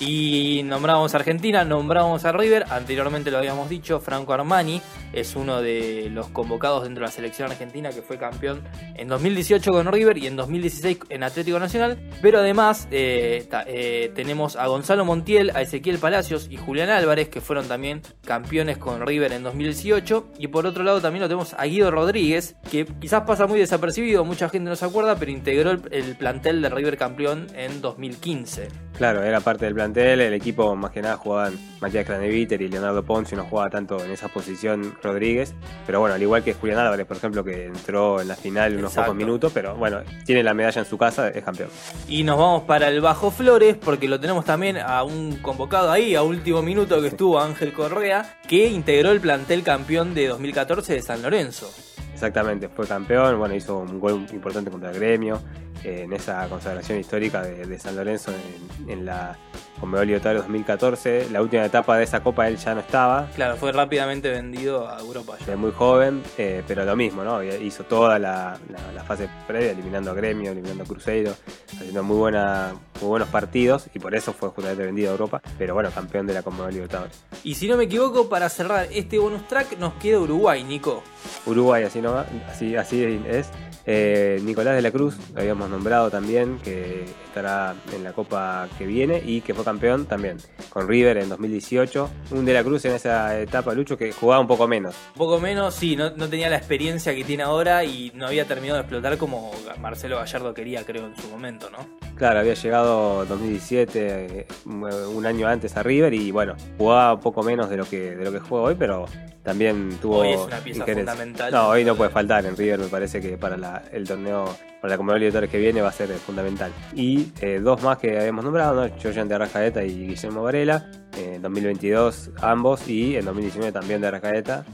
Y 0.00 0.62
nombramos 0.64 1.14
a 1.14 1.18
Argentina, 1.18 1.64
nombramos 1.64 2.24
a 2.24 2.32
River, 2.32 2.64
anteriormente 2.70 3.30
lo 3.30 3.38
habíamos 3.38 3.68
dicho, 3.68 4.00
Franco 4.00 4.32
Armani 4.32 4.80
es 5.12 5.36
uno 5.36 5.60
de 5.62 6.08
los 6.10 6.28
convocados 6.28 6.84
dentro 6.84 7.02
de 7.02 7.08
la 7.08 7.12
selección 7.12 7.50
argentina 7.50 7.90
que 7.90 8.02
fue 8.02 8.18
campeón 8.18 8.62
en 8.94 9.08
2018 9.08 9.72
con 9.72 9.90
River 9.90 10.18
y 10.18 10.26
en 10.26 10.36
2016 10.36 10.98
en 11.08 11.22
Atlético 11.22 11.58
Nacional. 11.58 11.98
Pero 12.22 12.38
además 12.38 12.88
eh, 12.90 13.48
eh, 13.66 14.12
tenemos 14.14 14.56
a 14.56 14.66
Gonzalo 14.66 15.04
Montiel, 15.04 15.50
a 15.54 15.62
Ezequiel 15.62 15.98
Palacios 15.98 16.48
y 16.50 16.56
Julián 16.56 16.75
Álvarez, 16.82 17.28
que 17.28 17.40
fueron 17.40 17.66
también 17.68 18.02
campeones 18.24 18.78
con 18.78 19.06
River 19.06 19.32
en 19.32 19.42
2018. 19.42 20.32
Y 20.38 20.48
por 20.48 20.66
otro 20.66 20.84
lado 20.84 21.00
también 21.00 21.22
lo 21.22 21.28
tenemos 21.28 21.54
a 21.54 21.64
Guido 21.64 21.90
Rodríguez, 21.90 22.56
que 22.70 22.86
quizás 22.86 23.22
pasa 23.22 23.46
muy 23.46 23.58
desapercibido, 23.58 24.24
mucha 24.24 24.48
gente 24.48 24.70
no 24.70 24.76
se 24.76 24.84
acuerda, 24.84 25.16
pero 25.16 25.30
integró 25.30 25.70
el, 25.70 25.82
el 25.90 26.16
plantel 26.16 26.62
de 26.62 26.68
River 26.68 26.96
campeón 26.96 27.46
en 27.54 27.80
2015. 27.80 28.68
Claro, 28.96 29.22
era 29.22 29.40
parte 29.40 29.66
del 29.66 29.74
plantel, 29.74 30.20
el 30.20 30.32
equipo 30.32 30.74
más 30.74 30.90
que 30.90 31.02
nada 31.02 31.16
jugaban 31.16 31.58
Matías 31.80 32.06
Craneviter 32.06 32.62
y 32.62 32.68
Leonardo 32.68 33.02
Ponce, 33.04 33.36
no 33.36 33.44
jugaba 33.44 33.68
tanto 33.68 34.02
en 34.02 34.10
esa 34.10 34.28
posición 34.28 34.96
Rodríguez, 35.02 35.54
pero 35.84 36.00
bueno, 36.00 36.14
al 36.14 36.22
igual 36.22 36.42
que 36.42 36.54
Julián 36.54 36.78
Álvarez, 36.78 37.06
por 37.06 37.18
ejemplo, 37.18 37.44
que 37.44 37.66
entró 37.66 38.20
en 38.20 38.28
la 38.28 38.36
final 38.36 38.72
unos 38.76 38.92
Exacto. 38.92 39.10
pocos 39.10 39.16
minutos, 39.18 39.52
pero 39.52 39.76
bueno, 39.76 40.00
tiene 40.24 40.42
la 40.42 40.54
medalla 40.54 40.80
en 40.80 40.86
su 40.86 40.96
casa, 40.96 41.28
es 41.28 41.44
campeón. 41.44 41.68
Y 42.08 42.22
nos 42.22 42.38
vamos 42.38 42.62
para 42.62 42.88
el 42.88 43.02
Bajo 43.02 43.30
Flores, 43.30 43.76
porque 43.76 44.08
lo 44.08 44.18
tenemos 44.18 44.44
también 44.46 44.78
a 44.78 45.02
un 45.02 45.36
convocado 45.36 45.90
ahí, 45.90 46.14
a 46.14 46.22
último 46.22 46.62
minuto 46.66 47.00
que 47.00 47.08
estuvo 47.08 47.38
Ángel 47.38 47.72
Correa, 47.72 48.38
que 48.48 48.66
integró 48.66 49.12
el 49.12 49.20
plantel 49.20 49.62
campeón 49.62 50.14
de 50.14 50.26
2014 50.26 50.94
de 50.94 51.02
San 51.02 51.22
Lorenzo. 51.22 51.72
Exactamente, 52.16 52.70
fue 52.70 52.86
campeón, 52.86 53.38
bueno, 53.38 53.54
hizo 53.54 53.76
un 53.76 54.00
gol 54.00 54.26
importante 54.32 54.70
contra 54.70 54.90
el 54.90 54.96
gremio 54.96 55.38
eh, 55.84 56.00
en 56.04 56.14
esa 56.14 56.48
consagración 56.48 56.98
histórica 56.98 57.42
de, 57.42 57.66
de 57.66 57.78
San 57.78 57.94
Lorenzo 57.94 58.32
en, 58.32 58.90
en 58.90 59.04
la 59.04 59.36
Conmebol 59.78 60.06
Libertadores 60.06 60.40
2014. 60.44 61.28
La 61.30 61.42
última 61.42 61.66
etapa 61.66 61.98
de 61.98 62.04
esa 62.04 62.22
copa 62.22 62.48
él 62.48 62.56
ya 62.56 62.72
no 62.74 62.80
estaba, 62.80 63.28
Claro, 63.34 63.56
fue 63.56 63.70
rápidamente 63.72 64.30
vendido 64.30 64.88
a 64.88 64.98
Europa 64.98 65.36
ya. 65.46 65.54
muy 65.56 65.72
joven, 65.72 66.22
eh, 66.38 66.62
pero 66.66 66.86
lo 66.86 66.96
mismo, 66.96 67.22
¿no? 67.22 67.42
Hizo 67.44 67.84
toda 67.84 68.18
la, 68.18 68.58
la- 68.70 68.92
la 68.94 69.04
fase 69.04 69.28
previa, 69.46 69.72
eliminando 69.72 70.10
a 70.12 70.14
Gremio, 70.14 70.52
eliminando 70.52 70.84
a 70.84 70.86
Cruzeiro, 70.86 71.34
haciendo 71.70 72.02
muy, 72.02 72.16
buena, 72.16 72.72
muy 73.02 73.08
buenos 73.10 73.28
partidos 73.28 73.88
y 73.94 73.98
por 73.98 74.14
eso 74.14 74.32
fue 74.32 74.48
justamente 74.48 74.82
vendido 74.86 75.10
a 75.10 75.12
Europa, 75.12 75.42
pero 75.58 75.74
bueno, 75.74 75.90
campeón 75.94 76.26
de 76.26 76.32
la 76.32 76.42
Conmebol 76.42 76.72
Libertadores. 76.72 77.22
Y 77.44 77.54
si 77.56 77.68
no 77.68 77.76
me 77.76 77.84
equivoco, 77.84 78.30
para 78.30 78.48
cerrar 78.48 78.88
este 78.90 79.18
bonus 79.18 79.46
track 79.46 79.78
nos 79.78 79.92
queda 79.94 80.18
Uruguay, 80.18 80.64
Nico. 80.64 81.02
Uruguay, 81.46 81.84
así, 81.84 82.00
no, 82.00 82.24
así, 82.48 82.76
así 82.76 83.20
es. 83.28 83.48
Eh, 83.86 84.40
Nicolás 84.42 84.74
de 84.74 84.82
la 84.82 84.90
Cruz, 84.90 85.16
lo 85.34 85.40
habíamos 85.40 85.70
nombrado 85.70 86.10
también, 86.10 86.58
que 86.58 87.04
estará 87.40 87.74
en 87.94 88.02
la 88.02 88.12
Copa 88.14 88.66
que 88.78 88.86
viene 88.86 89.22
y 89.24 89.42
que 89.42 89.52
fue 89.52 89.62
campeón 89.62 90.06
también 90.06 90.38
con 90.70 90.88
River 90.88 91.18
en 91.18 91.28
2018. 91.28 92.08
Un 92.30 92.46
de 92.46 92.54
la 92.54 92.64
Cruz 92.64 92.86
en 92.86 92.92
esa 92.92 93.38
etapa, 93.38 93.74
Lucho, 93.74 93.98
que 93.98 94.10
jugaba 94.12 94.40
un 94.40 94.46
poco 94.46 94.66
menos. 94.66 94.94
Un 95.14 95.18
poco 95.18 95.38
menos, 95.38 95.74
sí, 95.74 95.96
no, 95.96 96.10
no 96.16 96.28
tenía 96.30 96.48
la 96.48 96.56
experiencia 96.56 97.14
que 97.14 97.24
tiene 97.24 97.42
ahora 97.42 97.84
y 97.84 98.10
no 98.14 98.26
había 98.26 98.46
terminado 98.46 98.76
de 98.78 98.82
explotar 98.84 99.18
como 99.18 99.50
Marcelo 99.80 100.16
Gallardo 100.16 100.54
quería, 100.54 100.82
creo, 100.86 101.04
en 101.06 101.16
su 101.16 101.28
momento, 101.28 101.68
¿no? 101.70 101.78
Claro, 102.16 102.40
había 102.40 102.54
llegado 102.54 103.26
2017, 103.26 104.38
eh, 104.40 104.46
un 104.64 105.26
año 105.26 105.46
antes 105.46 105.76
a 105.76 105.82
River 105.82 106.14
y 106.14 106.30
bueno, 106.30 106.54
jugaba 106.78 107.12
un 107.14 107.20
poco 107.20 107.42
menos 107.42 107.68
de 107.68 107.76
lo 107.76 107.84
que 107.84 108.16
de 108.16 108.24
lo 108.24 108.32
que 108.32 108.40
juega 108.40 108.64
hoy, 108.68 108.76
pero 108.78 109.04
también 109.42 109.98
tuvo 110.00 110.18
Hoy 110.20 110.30
es 110.32 110.40
una 110.40 110.56
pieza 110.58 110.80
injerencia. 110.80 111.12
fundamental. 111.12 111.52
No, 111.52 111.68
hoy 111.68 111.84
no 111.84 111.94
puede 111.94 112.10
faltar 112.10 112.46
en 112.46 112.56
River, 112.56 112.78
me 112.80 112.86
parece 112.86 113.20
que 113.20 113.36
para 113.36 113.56
la- 113.58 113.82
el 113.92 114.08
torneo, 114.08 114.44
para 114.80 114.92
la 114.94 114.96
Conmebol 114.96 115.20
Libertadores 115.20 115.50
que 115.50 115.58
viene 115.58 115.82
va 115.82 115.88
a 115.90 115.92
ser 115.92 116.08
fundamental. 116.14 116.72
Y 116.94 117.25
eh, 117.40 117.60
dos 117.62 117.82
más 117.82 117.98
que 117.98 118.18
habíamos 118.18 118.44
nombrado, 118.44 118.88
¿no? 118.88 118.94
Joyan 119.02 119.28
de 119.28 119.34
Arrascaeta 119.34 119.84
y 119.84 120.06
Guillermo 120.08 120.42
Varela, 120.42 120.90
en 121.16 121.42
2022 121.42 122.30
ambos 122.40 122.88
y 122.88 123.16
en 123.16 123.24
2019 123.24 123.72
también 123.72 124.00
de 124.00 124.08
Arrascaeta. 124.08 124.64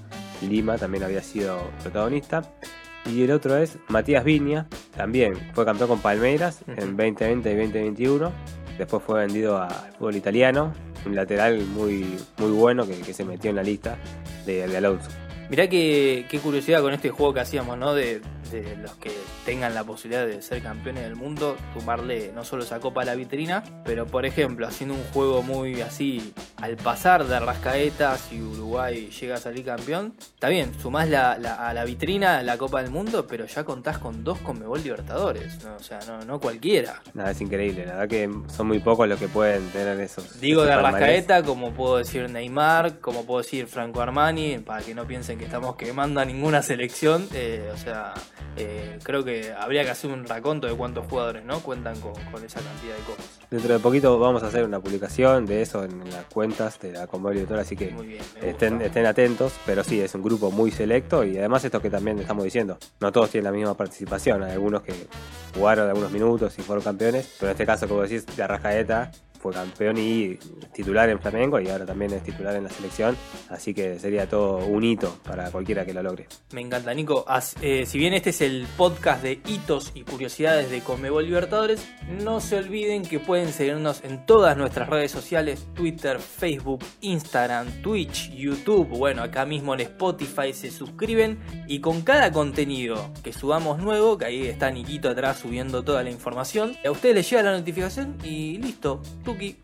Lima 0.42 0.76
también 0.76 1.04
había 1.04 1.22
sido 1.22 1.58
protagonista. 1.82 2.42
Y 3.06 3.22
el 3.24 3.32
otro 3.32 3.56
es 3.56 3.78
Matías 3.88 4.24
Viña, 4.24 4.68
también 4.96 5.34
fue 5.54 5.64
campeón 5.64 5.88
con 5.88 6.00
Palmeiras 6.00 6.62
en 6.68 6.96
2020 6.96 7.50
y 7.50 7.56
2021. 7.56 8.32
Después 8.78 9.02
fue 9.02 9.20
vendido 9.20 9.60
al 9.60 9.92
fútbol 9.98 10.16
italiano, 10.16 10.72
un 11.04 11.14
lateral 11.14 11.64
muy, 11.66 12.16
muy 12.38 12.50
bueno 12.50 12.86
que, 12.86 13.00
que 13.00 13.12
se 13.12 13.24
metió 13.24 13.50
en 13.50 13.56
la 13.56 13.62
lista 13.62 13.96
de, 14.46 14.66
de 14.66 14.76
Alonso. 14.76 15.10
Mirá 15.50 15.68
que, 15.68 16.26
qué 16.30 16.38
curiosidad 16.38 16.80
con 16.80 16.94
este 16.94 17.10
juego 17.10 17.34
que 17.34 17.40
hacíamos, 17.40 17.76
¿no? 17.76 17.92
De, 17.92 18.22
de 18.50 18.76
los 18.76 18.94
que 18.96 19.10
tengan 19.44 19.74
la 19.74 19.84
posibilidad 19.84 20.26
de 20.26 20.40
ser 20.42 20.62
campeones 20.62 21.02
del 21.04 21.16
mundo, 21.16 21.56
sumarle 21.74 22.30
no 22.34 22.44
solo 22.44 22.62
esa 22.64 22.78
copa 22.80 23.02
a 23.02 23.04
la 23.04 23.14
vitrina, 23.14 23.62
pero 23.84 24.06
por 24.06 24.24
ejemplo, 24.26 24.66
haciendo 24.66 24.94
un 24.94 25.02
juego 25.12 25.42
muy 25.42 25.80
así, 25.80 26.32
al 26.60 26.76
pasar 26.76 27.24
de 27.26 27.38
Rascaeta, 27.40 28.16
si 28.18 28.40
Uruguay 28.40 29.10
llega 29.20 29.34
a 29.34 29.38
salir 29.38 29.64
campeón, 29.64 30.14
está 30.18 30.48
bien, 30.48 30.72
sumás 30.80 31.08
la, 31.08 31.36
la- 31.38 31.68
a 31.68 31.74
la 31.74 31.84
vitrina 31.84 32.42
la 32.42 32.56
copa 32.58 32.82
del 32.82 32.90
mundo, 32.90 33.26
pero 33.26 33.46
ya 33.46 33.64
contás 33.64 33.98
con 33.98 34.22
dos 34.24 34.38
Conmebol 34.38 34.82
Libertadores, 34.82 35.64
¿no? 35.64 35.74
o 35.76 35.80
sea, 35.82 35.98
no, 36.06 36.24
no 36.24 36.40
cualquiera. 36.40 37.00
Nada, 37.14 37.30
es 37.32 37.40
increíble, 37.40 37.84
la 37.86 37.92
verdad 37.94 38.08
que 38.08 38.30
son 38.54 38.66
muy 38.68 38.78
pocos 38.78 39.08
los 39.08 39.18
que 39.18 39.28
pueden 39.28 39.66
tener 39.70 39.98
esos. 40.00 40.40
Digo 40.40 40.62
de. 40.64 40.76
Rascaeta, 40.76 41.42
como 41.42 41.72
puedo 41.72 41.96
decir 41.98 42.28
Neymar, 42.30 42.98
como 43.00 43.24
puedo 43.24 43.40
decir 43.42 43.66
Franco 43.66 44.00
Armani, 44.00 44.58
para 44.58 44.82
que 44.82 44.94
no 44.94 45.06
piensen 45.06 45.38
que 45.38 45.44
estamos 45.44 45.76
quemando 45.76 46.20
a 46.20 46.24
ninguna 46.24 46.62
selección. 46.62 47.28
eh, 47.34 47.70
o 47.72 47.76
sea, 47.76 48.14
eh, 48.56 48.98
creo 49.02 49.24
que 49.24 49.31
habría 49.58 49.84
que 49.84 49.90
hacer 49.90 50.10
un 50.10 50.24
raconto 50.24 50.66
de 50.66 50.74
cuántos 50.74 51.06
jugadores 51.06 51.44
no 51.44 51.60
cuentan 51.60 51.98
con, 52.00 52.12
con 52.30 52.44
esa 52.44 52.60
cantidad 52.60 52.96
de 52.96 53.02
cosas. 53.02 53.40
Dentro 53.50 53.72
de 53.74 53.78
poquito 53.80 54.18
vamos 54.18 54.42
a 54.42 54.46
hacer 54.46 54.64
una 54.64 54.80
publicación 54.80 55.46
de 55.46 55.62
eso 55.62 55.84
en, 55.84 56.02
las 56.10 56.24
cuentas 56.26 56.78
de 56.80 56.92
la 56.92 57.06
Conmebol 57.06 57.34
Libertadores, 57.34 57.66
así 57.66 57.76
que 57.76 57.90
Muy 57.90 58.06
bien, 58.06 58.22
me 58.40 58.50
estén, 58.50 58.82
estén 58.82 59.06
atentos, 59.06 59.54
pero 59.66 59.84
sí, 59.84 60.00
es 60.00 60.14
un 60.14 60.22
grupo 60.22 60.50
muy 60.50 60.70
selecto 60.70 61.24
y 61.24 61.38
además 61.38 61.64
esto 61.64 61.80
que 61.80 61.90
también 61.90 62.18
estamos 62.18 62.44
diciendo, 62.44 62.78
no 63.00 63.12
todos 63.12 63.30
tienen 63.30 63.44
la 63.44 63.52
misma 63.52 63.74
participación, 63.74 64.42
hay 64.42 64.52
algunos 64.52 64.82
que 64.82 64.94
jugaron 65.54 65.88
algunos 65.88 66.10
minutos 66.10 66.58
y 66.58 66.62
fueron 66.62 66.82
campeones, 66.82 67.36
pero 67.38 67.50
en 67.50 67.52
este 67.52 67.66
caso, 67.66 67.88
como 67.88 68.02
decís, 68.02 68.24
de 68.26 68.42
Arrascaeta 68.42 69.10
fue 69.42 69.52
campeón 69.52 69.98
y 69.98 70.38
titular 70.72 71.10
en 71.10 71.18
Flamengo 71.18 71.60
y 71.60 71.68
ahora 71.68 71.84
también 71.84 72.12
es 72.12 72.22
titular 72.22 72.54
en 72.54 72.62
la 72.62 72.70
selección, 72.70 73.16
así 73.48 73.74
que 73.74 73.98
sería 73.98 74.28
todo 74.28 74.58
un 74.58 74.84
hito 74.84 75.18
para 75.24 75.50
cualquiera 75.50 75.84
que 75.84 75.92
lo 75.92 76.02
logre. 76.02 76.28
Me 76.52 76.60
encanta, 76.60 76.94
Nico. 76.94 77.26
Eh, 77.60 77.84
si 77.84 77.98
bien 77.98 78.14
este 78.14 78.30
es 78.30 78.40
el 78.40 78.66
podcast 78.76 79.22
de 79.22 79.40
hitos 79.44 79.90
y 79.94 80.02
curiosidades 80.02 80.70
de 80.70 80.80
Conmebol 80.80 81.24
Libertadores, 81.24 81.84
no 82.22 82.40
se 82.40 82.56
olviden 82.56 83.02
que 83.02 83.18
pueden 83.18 83.52
seguirnos 83.52 84.04
en 84.04 84.24
todas 84.26 84.56
nuestras 84.56 84.88
redes 84.88 85.10
sociales: 85.10 85.66
Twitter, 85.74 86.20
Facebook, 86.20 86.84
Instagram, 87.00 87.82
Twitch, 87.82 88.30
YouTube. 88.32 88.86
Bueno, 88.88 89.22
acá 89.22 89.44
mismo 89.44 89.74
en 89.74 89.80
Spotify 89.80 90.52
se 90.52 90.70
suscriben 90.70 91.40
y 91.66 91.80
con 91.80 92.02
cada 92.02 92.30
contenido 92.30 93.10
que 93.24 93.32
subamos 93.32 93.80
nuevo, 93.80 94.16
que 94.18 94.26
ahí 94.26 94.46
está 94.46 94.70
Niquito 94.70 95.10
atrás 95.10 95.40
subiendo 95.40 95.82
toda 95.82 96.04
la 96.04 96.10
información, 96.10 96.76
a 96.84 96.90
ustedes 96.90 97.16
les 97.16 97.30
llega 97.30 97.42
la 97.42 97.52
notificación 97.58 98.16
y 98.22 98.58
listo. 98.58 99.02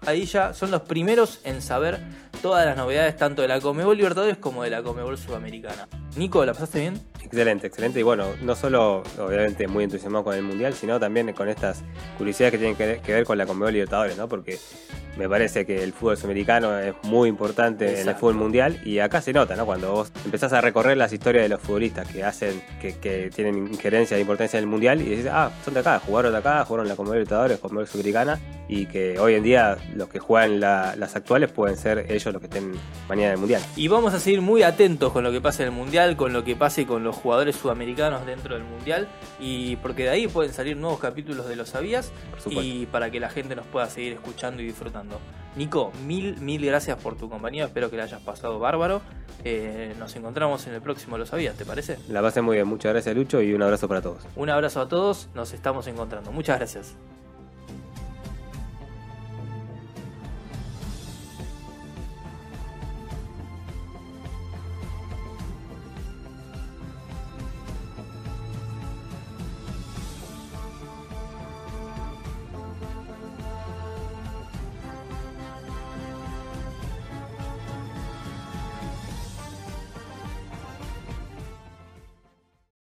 Ahí 0.06 0.24
ya 0.24 0.54
son 0.54 0.70
los 0.70 0.82
primeros 0.82 1.40
en 1.44 1.62
saber 1.62 2.00
todas 2.42 2.64
las 2.66 2.76
novedades 2.76 3.16
tanto 3.16 3.42
de 3.42 3.48
la 3.48 3.60
Conmebol 3.60 3.96
Libertadores 3.96 4.36
como 4.36 4.62
de 4.62 4.70
la 4.70 4.82
Conmebol 4.82 5.18
Sudamericana. 5.18 5.88
Nico, 6.16 6.44
¿la 6.44 6.52
pasaste 6.52 6.80
bien? 6.80 7.00
Excelente, 7.22 7.66
excelente. 7.66 8.00
Y 8.00 8.02
bueno, 8.02 8.26
no 8.42 8.54
solo 8.54 9.02
obviamente 9.18 9.68
muy 9.68 9.84
entusiasmado 9.84 10.24
con 10.24 10.34
el 10.34 10.42
Mundial, 10.42 10.74
sino 10.74 10.98
también 10.98 11.32
con 11.32 11.48
estas 11.48 11.82
curiosidades 12.16 12.52
que 12.52 12.58
tienen 12.58 12.76
que 12.76 13.00
que 13.04 13.12
ver 13.12 13.24
con 13.24 13.38
la 13.38 13.46
Conmebol 13.46 13.72
Libertadores, 13.72 14.16
¿no? 14.16 14.28
Porque 14.28 14.58
me 15.18 15.28
parece 15.28 15.66
que 15.66 15.82
el 15.82 15.92
fútbol 15.92 16.16
sudamericano 16.16 16.78
es 16.78 16.94
muy 17.02 17.28
importante 17.28 18.00
en 18.00 18.08
el 18.08 18.14
fútbol 18.14 18.34
mundial 18.36 18.80
y 18.84 19.00
acá 19.00 19.20
se 19.20 19.32
nota, 19.32 19.56
¿no? 19.56 19.66
Cuando 19.66 19.92
vos 19.92 20.12
empezás 20.24 20.52
a 20.52 20.60
recorrer 20.60 20.96
las 20.96 21.12
historias 21.12 21.42
de 21.42 21.48
los 21.48 21.60
futbolistas 21.60 22.06
que 22.08 22.22
hacen, 22.24 22.62
que, 22.80 22.96
que 22.98 23.30
tienen 23.34 23.66
injerencia 23.68 24.16
e 24.16 24.20
importancia 24.20 24.58
en 24.58 24.64
el 24.64 24.70
mundial 24.70 25.00
y 25.02 25.10
decís, 25.10 25.26
ah, 25.30 25.50
son 25.64 25.74
de 25.74 25.80
acá, 25.80 25.98
jugaron 25.98 26.32
de 26.32 26.38
acá, 26.38 26.64
jugaron 26.64 26.88
la 26.88 26.94
Conmebol 26.96 27.16
Libertadores, 27.18 27.58
Conmebol 27.58 27.86
Sudamericana 27.88 28.38
y 28.68 28.86
que 28.86 29.18
hoy 29.18 29.34
en 29.34 29.42
día 29.42 29.76
los 29.94 30.08
que 30.08 30.18
juegan 30.18 30.60
la- 30.60 30.94
las 30.96 31.16
actuales 31.16 31.50
pueden 31.50 31.76
ser 31.76 32.06
ellos 32.10 32.32
los 32.32 32.40
que 32.40 32.46
estén 32.46 32.72
mañana 33.08 33.28
en 33.28 33.32
el 33.34 33.38
mundial. 33.38 33.62
Y 33.76 33.88
vamos 33.88 34.14
a 34.14 34.20
seguir 34.20 34.40
muy 34.42 34.62
atentos 34.62 35.12
con 35.12 35.24
lo 35.24 35.32
que 35.32 35.40
pase 35.40 35.62
en 35.62 35.70
el 35.70 35.74
Mundial, 35.74 36.16
con 36.16 36.32
lo 36.32 36.44
que 36.44 36.54
pase 36.54 36.86
con 36.86 37.02
los 37.02 37.16
jugadores 37.16 37.56
sudamericanos 37.56 38.26
dentro 38.26 38.54
del 38.54 38.64
Mundial, 38.64 39.08
y 39.40 39.76
porque 39.76 40.02
de 40.04 40.10
ahí 40.10 40.28
pueden 40.28 40.52
salir 40.52 40.76
nuevos 40.76 41.00
capítulos 41.00 41.48
de 41.48 41.56
Lo 41.56 41.64
Sabías, 41.66 42.12
y 42.50 42.86
para 42.86 43.10
que 43.10 43.20
la 43.20 43.30
gente 43.30 43.56
nos 43.56 43.66
pueda 43.66 43.88
seguir 43.88 44.12
escuchando 44.12 44.62
y 44.62 44.66
disfrutando. 44.66 45.07
Nico, 45.56 45.92
mil, 46.06 46.40
mil 46.40 46.64
gracias 46.64 46.98
por 46.98 47.16
tu 47.16 47.28
compañía, 47.28 47.64
espero 47.64 47.90
que 47.90 47.96
la 47.96 48.04
hayas 48.04 48.20
pasado 48.20 48.58
bárbaro. 48.58 49.00
Eh, 49.44 49.94
nos 49.98 50.14
encontramos 50.16 50.66
en 50.66 50.74
el 50.74 50.80
próximo 50.80 51.18
Lo 51.18 51.26
Sabías, 51.26 51.56
¿te 51.56 51.64
parece? 51.64 51.98
La 52.08 52.22
pasé 52.22 52.42
muy 52.42 52.56
bien, 52.56 52.68
muchas 52.68 52.92
gracias 52.92 53.14
Lucho 53.14 53.40
y 53.40 53.52
un 53.54 53.62
abrazo 53.62 53.88
para 53.88 54.02
todos. 54.02 54.22
Un 54.36 54.50
abrazo 54.50 54.80
a 54.80 54.88
todos, 54.88 55.28
nos 55.34 55.52
estamos 55.52 55.86
encontrando. 55.86 56.32
Muchas 56.32 56.58
gracias. 56.58 56.94